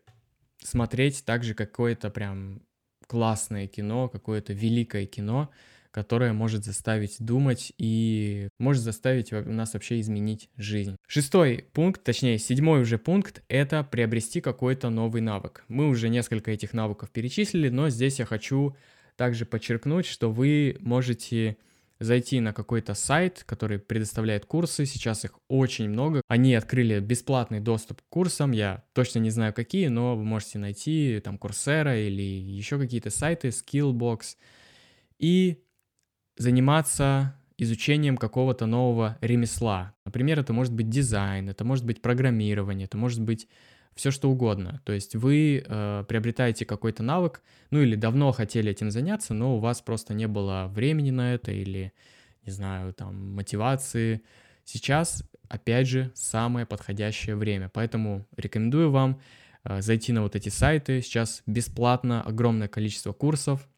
смотреть 0.59 1.25
также 1.25 1.55
какое-то 1.55 2.11
прям 2.11 2.63
классное 3.07 3.69
кино, 3.69 4.09
какое-то 4.09 4.53
великое 4.53 5.07
кино, 5.07 5.51
которое 5.91 6.33
может 6.33 6.65
заставить 6.65 7.17
думать 7.19 7.73
и 7.79 8.49
может 8.59 8.83
заставить 8.83 9.33
нас 9.33 9.75
вообще 9.75 10.01
изменить 10.01 10.51
жизнь. 10.57 10.97
Шестой 11.07 11.67
пункт, 11.73 12.03
точнее 12.03 12.39
седьмой 12.39 12.83
уже 12.83 12.99
пункт, 12.99 13.43
это 13.49 13.83
приобрести 13.85 14.41
какой-то 14.41 14.91
новый 14.91 15.21
навык. 15.21 15.65
Мы 15.69 15.89
уже 15.89 16.09
несколько 16.09 16.51
этих 16.51 16.73
навыков 16.73 17.11
перечислили, 17.11 17.69
но 17.69 17.89
здесь 17.89 18.19
я 18.19 18.25
хочу 18.25 18.77
также 19.17 19.45
подчеркнуть, 19.45 20.07
что 20.07 20.31
вы 20.31 20.77
можете 20.81 21.57
зайти 21.99 22.41
на 22.41 22.55
какой-то 22.55 22.95
сайт, 22.95 23.45
который 23.47 23.79
предоставляет 23.79 24.47
курсы, 24.47 24.87
сейчас 24.87 25.25
их 25.25 25.39
очень 25.49 25.89
много. 25.91 26.23
Они 26.29 26.55
открыли 26.55 26.99
бесплатный 26.99 27.61
доступ 27.61 28.01
к 28.01 28.09
курсам, 28.09 28.53
я 28.53 28.85
точно 28.95 29.19
не 29.19 29.31
знаю 29.31 29.53
какие, 29.53 29.89
но 29.89 30.17
вы 30.17 30.25
можете 30.25 30.59
найти 30.59 31.21
там 31.23 31.37
Coursera 31.37 32.01
или 32.01 32.23
еще 32.23 32.79
какие-то 32.79 33.11
сайты, 33.11 33.49
Skillbox, 33.49 34.37
и 35.19 35.63
заниматься 36.41 37.35
изучением 37.59 38.17
какого-то 38.17 38.65
нового 38.65 39.19
ремесла. 39.21 39.93
Например, 40.07 40.41
это 40.41 40.55
может 40.55 40.73
быть 40.73 40.89
дизайн, 40.89 41.51
это 41.51 41.65
может 41.65 41.85
быть 41.85 42.01
программирование, 42.01 42.87
это 42.87 42.97
может 42.97 43.21
быть 43.21 43.47
все 43.95 44.11
что 44.11 44.31
угодно. 44.31 44.81
То 44.85 44.93
есть 44.93 45.15
вы 45.15 45.63
э, 45.63 46.05
приобретаете 46.09 46.65
какой-то 46.65 47.03
навык, 47.03 47.43
ну 47.71 47.83
или 47.83 47.95
давно 47.95 48.33
хотели 48.33 48.71
этим 48.71 48.91
заняться, 48.91 49.35
но 49.35 49.57
у 49.57 49.61
вас 49.61 49.83
просто 49.83 50.15
не 50.15 50.27
было 50.27 50.71
времени 50.75 51.11
на 51.11 51.35
это 51.35 51.53
или, 51.53 51.93
не 52.47 52.53
знаю, 52.53 52.95
там, 52.95 53.35
мотивации. 53.35 54.23
Сейчас, 54.65 55.23
опять 55.51 55.89
же, 55.89 56.11
самое 56.15 56.65
подходящее 56.65 57.37
время. 57.37 57.69
Поэтому 57.69 58.27
рекомендую 58.39 58.91
вам 58.91 59.21
э, 59.65 59.83
зайти 59.83 60.15
на 60.15 60.23
вот 60.23 60.37
эти 60.37 60.49
сайты. 60.49 61.03
Сейчас 61.03 61.43
бесплатно 61.45 62.23
огромное 62.23 62.69
количество 62.69 63.13
курсов, 63.13 63.69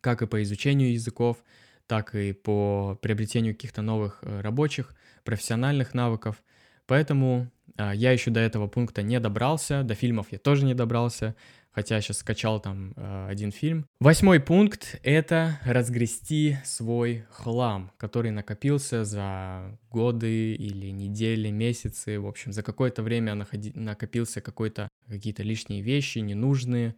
как 0.00 0.22
и 0.22 0.26
по 0.26 0.42
изучению 0.42 0.92
языков, 0.92 1.44
так 1.86 2.14
и 2.14 2.32
по 2.32 2.98
приобретению 3.00 3.54
каких-то 3.54 3.82
новых 3.82 4.18
э, 4.22 4.40
рабочих, 4.40 4.94
профессиональных 5.24 5.94
навыков. 5.94 6.42
Поэтому 6.86 7.50
а, 7.76 7.94
я 7.94 8.12
еще 8.12 8.30
до 8.30 8.40
этого 8.40 8.66
пункта 8.66 9.02
не 9.02 9.18
добрался, 9.20 9.82
до 9.82 9.94
фильмов 9.94 10.26
я 10.30 10.38
тоже 10.38 10.64
не 10.64 10.74
добрался, 10.74 11.34
хотя 11.72 12.00
сейчас 12.00 12.18
скачал 12.18 12.60
там 12.60 12.92
э, 12.96 13.26
один 13.28 13.50
фильм. 13.50 13.86
Восьмой 14.00 14.38
пункт— 14.38 15.00
это 15.02 15.58
разгрести 15.64 16.58
свой 16.64 17.24
хлам, 17.30 17.90
который 17.96 18.30
накопился 18.30 19.04
за 19.04 19.76
годы 19.90 20.54
или 20.54 20.90
недели, 20.90 21.50
месяцы, 21.50 22.20
в 22.20 22.26
общем, 22.26 22.52
за 22.52 22.62
какое-то 22.62 23.02
время 23.02 23.32
находи- 23.32 23.76
накопился 23.76 24.40
какой-то 24.40 24.88
какие-то 25.08 25.42
лишние 25.42 25.82
вещи, 25.82 26.18
ненужные, 26.18 26.90
а, 26.90 26.94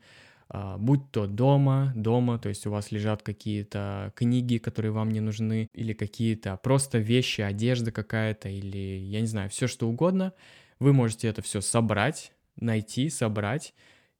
будь 0.48 1.10
то 1.10 1.26
дома, 1.26 1.92
дома, 1.96 2.38
то 2.38 2.48
есть 2.48 2.66
у 2.66 2.70
вас 2.70 2.92
лежат 2.92 3.22
какие-то 3.22 4.12
книги, 4.14 4.58
которые 4.58 4.92
вам 4.92 5.10
не 5.10 5.20
нужны, 5.20 5.68
или 5.72 5.92
какие-то 5.92 6.56
просто 6.62 6.98
вещи, 6.98 7.40
одежда 7.40 7.90
какая-то, 7.90 8.48
или, 8.48 8.98
я 8.98 9.20
не 9.20 9.26
знаю, 9.26 9.50
все 9.50 9.66
что 9.66 9.88
угодно, 9.88 10.32
вы 10.78 10.92
можете 10.92 11.28
это 11.28 11.42
все 11.42 11.60
собрать, 11.60 12.32
найти, 12.56 13.10
собрать 13.10 13.74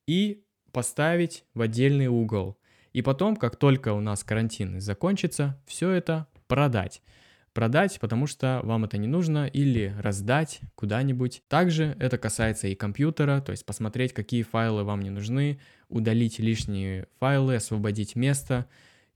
и 0.06 0.42
поставить 0.72 1.44
в 1.54 1.60
отдельный 1.60 2.08
угол. 2.08 2.58
И 2.92 3.02
потом, 3.02 3.36
как 3.36 3.56
только 3.56 3.92
у 3.92 4.00
нас 4.00 4.24
карантин 4.24 4.80
закончится, 4.80 5.60
все 5.66 5.90
это 5.90 6.26
продать 6.48 7.02
продать, 7.56 7.98
потому 8.00 8.26
что 8.26 8.60
вам 8.64 8.84
это 8.84 8.98
не 8.98 9.06
нужно, 9.06 9.46
или 9.46 9.96
раздать 9.98 10.60
куда-нибудь. 10.74 11.42
Также 11.48 11.96
это 11.98 12.18
касается 12.18 12.68
и 12.68 12.74
компьютера, 12.74 13.40
то 13.40 13.50
есть 13.50 13.64
посмотреть, 13.64 14.12
какие 14.12 14.42
файлы 14.42 14.84
вам 14.84 15.00
не 15.00 15.08
нужны, 15.08 15.58
удалить 15.88 16.38
лишние 16.38 17.06
файлы, 17.18 17.54
освободить 17.54 18.14
место. 18.14 18.66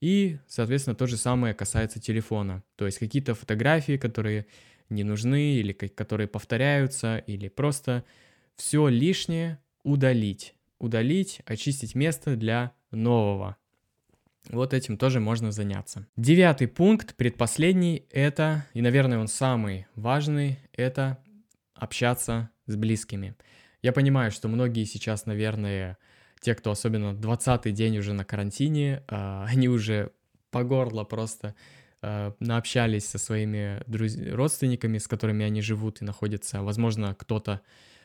И, 0.00 0.38
соответственно, 0.48 0.96
то 0.96 1.07
же 1.07 1.18
самое 1.18 1.53
касается 1.53 2.00
телефона. 2.00 2.62
То 2.76 2.87
есть 2.87 2.98
какие-то 2.98 3.35
фотографии, 3.35 3.98
которые 3.98 4.46
не 4.88 5.05
нужны, 5.05 5.57
или 5.57 5.74
которые 5.74 6.26
повторяются, 6.26 7.18
или 7.18 7.48
просто 7.48 8.05
все 8.57 8.88
лишнее 8.88 9.59
удалить. 9.83 10.55
Удалить, 10.79 11.42
очистить 11.44 11.94
место 11.94 12.37
для 12.37 12.72
нового. 12.90 13.59
Вот 14.52 14.74
этим 14.74 14.96
тоже 14.96 15.20
можно 15.20 15.52
заняться. 15.52 16.06
Девятый 16.16 16.66
пункт, 16.66 17.14
предпоследний, 17.14 18.06
это, 18.10 18.66
и, 18.74 18.82
наверное, 18.82 19.18
он 19.18 19.28
самый 19.28 19.86
важный, 19.94 20.58
это 20.72 21.18
общаться 21.74 22.50
с 22.66 22.76
близкими. 22.76 23.36
Я 23.82 23.92
понимаю, 23.92 24.30
что 24.30 24.48
многие 24.48 24.84
сейчас, 24.84 25.26
наверное, 25.26 25.98
те, 26.40 26.54
кто 26.54 26.70
особенно 26.70 27.12
20-й 27.14 27.72
день 27.72 27.98
уже 27.98 28.12
на 28.12 28.24
карантине, 28.24 29.02
э, 29.08 29.44
они 29.48 29.68
уже 29.68 30.10
по 30.50 30.64
горло 30.64 31.04
просто 31.04 31.54
э, 32.02 32.32
наобщались 32.40 33.08
со 33.08 33.18
своими 33.18 33.82
друз... 33.86 34.16
родственниками, 34.16 34.98
с 34.98 35.06
которыми 35.06 35.44
они 35.44 35.62
живут 35.62 36.02
и 36.02 36.04
находятся. 36.04 36.62
Возможно, 36.62 37.14
кто-то 37.14 37.60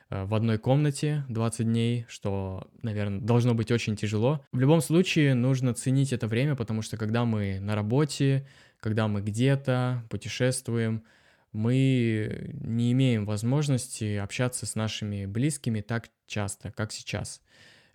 в 0.10 0.34
одной 0.34 0.58
комнате 0.58 1.26
20 1.30 1.66
дней, 1.66 2.06
что, 2.08 2.68
наверное, 2.82 3.20
должно 3.20 3.54
быть 3.54 3.72
очень 3.72 3.96
тяжело. 3.96 4.46
В 4.52 4.60
любом 4.60 4.82
случае 4.82 5.34
нужно 5.34 5.74
ценить 5.74 6.14
это 6.14 6.28
время, 6.28 6.56
потому 6.56 6.82
что 6.82 6.98
когда 6.98 7.26
мы 7.26 7.60
на 7.60 7.76
работе, 7.76 8.48
когда 8.80 9.08
мы 9.08 9.22
где-то 9.22 10.04
путешествуем, 10.10 11.04
мы 11.52 12.52
не 12.54 12.92
имеем 12.92 13.26
возможности 13.26 14.18
общаться 14.18 14.66
с 14.66 14.76
нашими 14.76 15.26
близкими 15.26 15.82
так 15.82 16.10
часто, 16.28 16.72
как 16.72 16.92
сейчас. 16.92 17.42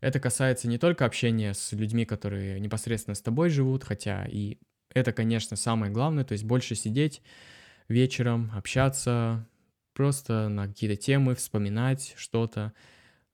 Это 0.00 0.18
касается 0.18 0.66
не 0.66 0.78
только 0.78 1.04
общения 1.04 1.52
с 1.52 1.72
людьми, 1.72 2.06
которые 2.06 2.58
непосредственно 2.58 3.14
с 3.14 3.20
тобой 3.20 3.50
живут, 3.50 3.84
хотя 3.84 4.24
и 4.26 4.58
это, 4.94 5.12
конечно, 5.12 5.56
самое 5.56 5.92
главное, 5.92 6.24
то 6.24 6.32
есть 6.32 6.44
больше 6.44 6.74
сидеть 6.74 7.22
вечером, 7.88 8.50
общаться, 8.54 9.46
просто 10.00 10.48
на 10.48 10.66
какие-то 10.66 10.96
темы 10.96 11.34
вспоминать 11.34 12.14
что-то, 12.16 12.72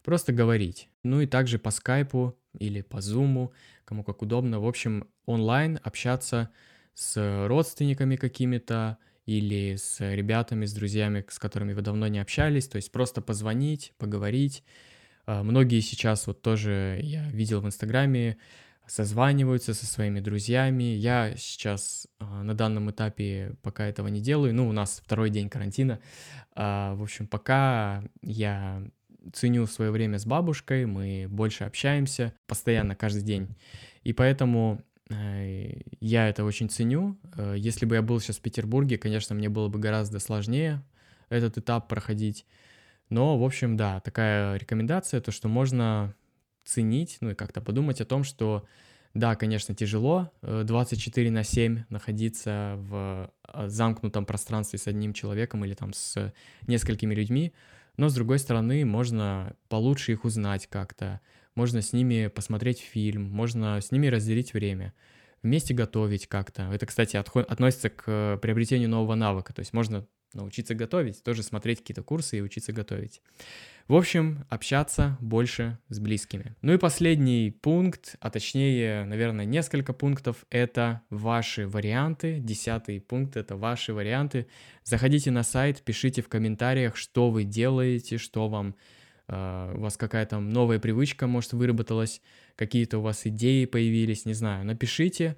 просто 0.02 0.33
говорить. 0.33 0.88
Ну 1.05 1.20
и 1.20 1.26
также 1.29 1.61
по 1.61 1.70
скайпу 1.70 2.37
или 2.59 2.81
по 2.81 3.00
зуму, 3.00 3.52
кому 3.85 4.02
как 4.02 4.20
удобно. 4.20 4.59
В 4.59 4.66
общем, 4.66 5.07
онлайн 5.26 5.79
общаться 5.85 6.50
с 6.94 7.46
родственниками 7.46 8.16
какими-то 8.16 8.98
или 9.26 9.76
с 9.76 10.00
ребятами, 10.00 10.66
с 10.66 10.72
друзьями, 10.72 11.24
с 11.29 11.38
которыми 11.38 11.72
вы 11.72 11.83
давно 11.83 12.09
не 12.09 12.18
общались, 12.18 12.66
то 12.66 12.79
есть 12.79 12.90
просто 12.90 13.22
позвонить, 13.22 13.92
поговорить. 13.96 14.64
А, 15.24 15.44
многие 15.44 15.79
сейчас 15.79 16.26
вот 16.26 16.42
тоже 16.42 16.98
я 17.00 17.29
видел 17.31 17.61
в 17.61 17.66
Инстаграме, 17.66 18.38
созваниваются 18.87 19.75
со 19.75 19.87
своими 19.87 20.20
друзьями. 20.20 20.85
Я 20.85 21.35
сейчас 21.37 22.07
а, 22.18 22.42
на 22.42 22.55
данном 22.55 22.90
этапе 22.90 23.57
пока 23.62 23.87
этого 23.87 24.09
не 24.09 24.20
делаю. 24.20 24.55
Ну, 24.55 24.68
у 24.68 24.72
нас 24.72 25.03
второй 25.05 25.31
день 25.31 25.49
карантина. 25.49 26.01
А, 26.55 26.94
в 26.94 27.03
общем, 27.03 27.27
пока 27.27 28.05
я 28.22 28.83
ценю 29.33 29.66
свое 29.66 29.90
время 29.90 30.18
с 30.18 30.27
бабушкой, 30.27 30.87
мы 30.87 31.27
больше 31.29 31.64
общаемся 31.64 32.33
постоянно, 32.46 32.94
каждый 32.94 33.22
день. 33.22 33.49
И 34.05 34.12
поэтому 34.12 34.83
э, 35.11 35.81
я 36.01 36.29
это 36.29 36.44
очень 36.44 36.68
ценю. 36.68 37.18
Э, 37.37 37.55
если 37.57 37.87
бы 37.87 37.96
я 37.96 38.03
был 38.03 38.20
сейчас 38.20 38.38
в 38.38 38.42
Петербурге, 38.42 38.99
конечно, 38.99 39.35
мне 39.35 39.49
было 39.49 39.68
бы 39.68 39.79
гораздо 39.79 40.20
сложнее 40.20 40.83
этот 41.29 41.59
этап 41.59 41.88
проходить. 41.88 42.46
Но, 43.09 43.38
в 43.38 43.44
общем, 43.44 43.77
да, 43.77 44.01
такая 44.01 44.57
рекомендация, 44.57 45.20
то, 45.20 45.31
что 45.31 45.49
можно 45.49 46.14
ценить, 46.66 47.18
ну 47.20 47.31
и 47.31 47.35
как-то 47.35 47.61
подумать 47.62 48.00
о 48.00 48.05
том, 48.05 48.24
что 48.24 48.66
да, 49.14 49.35
конечно, 49.35 49.74
тяжело 49.74 50.31
24 50.42 51.29
э, 51.29 51.31
на 51.31 51.42
7 51.42 51.85
находиться 51.88 52.74
в 52.76 53.31
э, 53.48 53.68
замкнутом 53.68 54.26
пространстве 54.26 54.79
с 54.79 54.87
одним 54.87 55.14
человеком 55.14 55.64
или 55.64 55.72
там 55.72 55.94
с 55.94 56.35
несколькими 56.66 57.14
людьми, 57.14 57.55
но 57.96 58.11
с 58.11 58.14
другой 58.14 58.38
стороны 58.38 58.85
можно 58.85 59.57
получше 59.70 60.12
их 60.12 60.26
узнать 60.26 60.66
как-то, 60.66 61.20
можно 61.55 61.81
с 61.81 61.94
ними 61.94 62.26
посмотреть 62.26 62.81
фильм, 62.81 63.31
можно 63.31 63.81
с 63.81 63.90
ними 63.90 64.09
разделить 64.09 64.52
время, 64.52 64.92
вместе 65.42 65.72
готовить 65.72 66.26
как-то. 66.26 66.70
Это, 66.70 66.85
кстати, 66.85 67.16
относится 67.16 67.88
к 67.88 68.38
приобретению 68.42 68.90
нового 68.90 69.14
навыка, 69.14 69.55
то 69.55 69.61
есть 69.61 69.72
можно 69.72 70.07
научиться 70.37 70.75
готовить, 70.75 71.22
тоже 71.22 71.42
смотреть 71.42 71.81
какие-то 71.81 72.03
курсы 72.03 72.38
и 72.38 72.42
учиться 72.42 72.72
готовить. 72.72 73.20
В 73.88 73.94
общем, 73.94 74.44
общаться 74.49 75.16
больше 75.20 75.79
с 75.88 76.01
близкими. 76.01 76.57
Ну 76.61 76.72
и 76.75 76.79
последний 76.79 77.51
пункт, 77.51 78.16
а 78.20 78.31
точнее, 78.31 79.05
наверное, 79.05 79.44
несколько 79.44 79.92
пунктов, 79.92 80.44
это 80.51 81.03
ваши 81.09 81.68
варианты. 81.68 82.40
Десятый 82.40 83.01
пункт— 83.01 83.37
это 83.38 83.57
ваши 83.57 83.92
варианты. 83.92 84.49
Заходите 84.83 85.31
на 85.31 85.44
сайт, 85.44 85.83
пишите 85.83 86.20
в 86.20 86.29
комментариях, 86.29 86.96
что 86.96 87.31
вы 87.31 87.44
делаете, 87.44 88.18
что 88.18 88.49
вам 88.49 88.75
Uh, 89.29 89.77
у 89.77 89.81
вас 89.81 89.96
какая-то 89.96 90.38
новая 90.38 90.79
привычка, 90.79 91.27
может, 91.27 91.53
выработалась, 91.53 92.22
какие-то 92.55 92.99
у 92.99 93.01
вас 93.01 93.27
идеи 93.27 93.64
появились, 93.64 94.25
не 94.25 94.35
знаю, 94.35 94.64
напишите, 94.64 95.37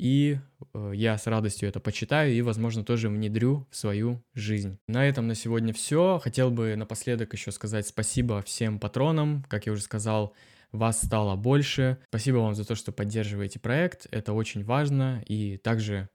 и 0.00 0.38
э, 0.72 0.92
я 0.94 1.18
с 1.18 1.26
радостью 1.26 1.68
это 1.68 1.78
почитаю 1.78 2.32
и, 2.32 2.40
возможно, 2.40 2.82
тоже 2.82 3.10
внедрю 3.10 3.66
в 3.70 3.76
свою 3.76 4.24
жизнь. 4.32 4.78
На 4.88 5.06
этом 5.06 5.28
на 5.28 5.34
сегодня 5.34 5.74
все. 5.74 6.18
Хотел 6.22 6.50
бы 6.50 6.74
напоследок 6.74 7.34
еще 7.34 7.52
сказать 7.52 7.86
спасибо 7.86 8.40
всем 8.40 8.78
патронам. 8.78 9.44
Как 9.48 9.66
я 9.66 9.72
уже 9.72 9.82
сказал, 9.82 10.34
вас 10.72 11.02
стало 11.02 11.36
больше. 11.36 11.98
Спасибо 12.08 12.36
вам 12.38 12.54
за 12.54 12.64
то, 12.64 12.74
что 12.74 12.92
поддерживаете 12.92 13.58
проект. 13.58 14.06
Это 14.10 14.32
очень 14.32 14.64
важно. 14.64 15.22
И 15.26 15.58
также 15.58 16.08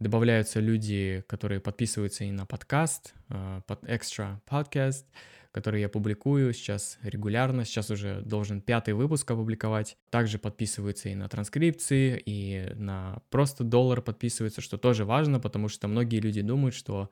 добавляются 0.00 0.60
люди, 0.60 1.24
которые 1.26 1.60
подписываются 1.60 2.24
и 2.24 2.30
на 2.30 2.44
подкаст, 2.44 3.14
э, 3.30 3.62
под 3.66 3.82
Extra 3.84 4.38
Podcast 4.46 5.04
которые 5.52 5.82
я 5.82 5.88
публикую 5.88 6.52
сейчас 6.52 6.98
регулярно. 7.02 7.64
Сейчас 7.64 7.90
уже 7.90 8.20
должен 8.22 8.60
пятый 8.60 8.94
выпуск 8.94 9.30
опубликовать. 9.30 9.96
Также 10.10 10.38
подписываются 10.38 11.08
и 11.08 11.14
на 11.14 11.28
транскрипции, 11.28 12.22
и 12.24 12.72
на 12.74 13.22
просто 13.30 13.64
доллар 13.64 14.00
подписываются, 14.02 14.60
что 14.60 14.78
тоже 14.78 15.04
важно, 15.04 15.40
потому 15.40 15.68
что 15.68 15.88
многие 15.88 16.20
люди 16.20 16.42
думают, 16.42 16.74
что 16.74 17.10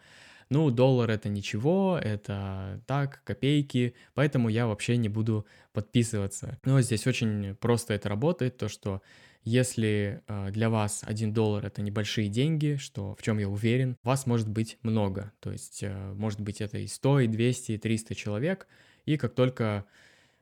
ну, 0.51 0.71
доллар 0.71 1.11
это 1.11 1.29
ничего, 1.29 1.99
это 2.03 2.81
так, 2.87 3.23
копейки, 3.25 3.95
поэтому 4.15 4.49
я 4.49 4.67
вообще 4.67 4.97
не 4.97 5.09
буду 5.09 5.47
подписываться. 5.73 6.59
Но 6.65 6.81
здесь 6.81 7.07
очень 7.07 7.55
просто 7.57 7.95
это 7.95 8.09
работает, 8.09 8.57
то 8.57 8.69
что 8.69 9.03
если 9.49 10.23
э, 10.27 10.51
для 10.51 10.69
вас 10.69 11.03
1 11.05 11.33
доллар 11.33 11.67
это 11.67 11.81
небольшие 11.81 12.29
деньги, 12.29 12.77
что 12.77 13.15
в 13.15 13.23
чем 13.23 13.39
я 13.39 13.49
уверен, 13.49 13.97
вас 14.03 14.27
может 14.27 14.49
быть 14.49 14.79
много. 14.83 15.33
То 15.41 15.51
есть 15.51 15.83
э, 15.83 16.13
может 16.15 16.41
быть 16.41 16.61
это 16.61 16.79
и 16.79 16.87
100, 16.87 17.21
и 17.21 17.27
200, 17.27 17.73
и 17.73 17.79
300 17.79 18.15
человек. 18.15 18.69
И 19.07 19.17
как 19.17 19.35
только 19.35 19.87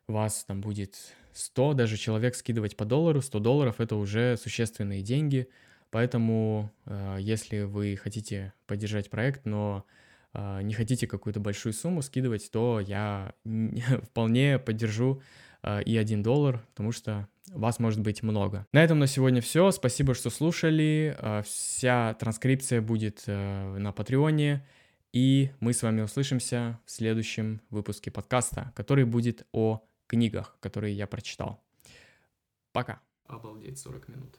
вас 0.08 0.44
там 0.44 0.60
будет 0.60 0.96
100 1.34 1.74
даже 1.74 1.96
человек 1.96 2.34
скидывать 2.34 2.76
по 2.76 2.84
доллару, 2.84 3.22
100 3.22 3.38
долларов 3.38 3.80
это 3.80 3.94
уже 3.96 4.36
существенные 4.36 5.02
деньги. 5.02 5.48
Поэтому 5.90 6.72
э, 6.86 7.18
если 7.20 7.60
вы 7.60 7.96
хотите 7.96 8.52
поддержать 8.66 9.08
проект, 9.08 9.46
но 9.46 9.84
не 10.60 10.74
хотите 10.74 11.06
какую-то 11.06 11.40
большую 11.40 11.72
сумму 11.72 12.02
скидывать, 12.02 12.50
то 12.50 12.78
я 12.78 13.32
вполне 14.02 14.58
поддержу 14.58 15.22
и 15.84 15.96
1 15.96 16.22
доллар, 16.22 16.64
потому 16.70 16.92
что 16.92 17.28
вас 17.52 17.78
может 17.78 18.00
быть 18.00 18.22
много. 18.22 18.66
На 18.72 18.82
этом 18.82 18.98
на 18.98 19.06
сегодня 19.06 19.40
все. 19.40 19.70
Спасибо, 19.70 20.14
что 20.14 20.30
слушали. 20.30 21.16
А, 21.18 21.42
вся 21.42 22.14
транскрипция 22.14 22.80
будет 22.80 23.22
э, 23.26 23.76
на 23.78 23.92
Патреоне. 23.92 24.66
И 25.12 25.50
мы 25.60 25.72
с 25.72 25.82
вами 25.82 26.02
услышимся 26.02 26.80
в 26.84 26.90
следующем 26.90 27.60
выпуске 27.70 28.10
подкаста, 28.10 28.72
который 28.74 29.04
будет 29.04 29.46
о 29.52 29.82
книгах, 30.06 30.56
которые 30.60 30.94
я 30.94 31.06
прочитал. 31.06 31.62
Пока. 32.72 33.00
Обалдеть, 33.26 33.78
40 33.78 34.08
минут. 34.08 34.34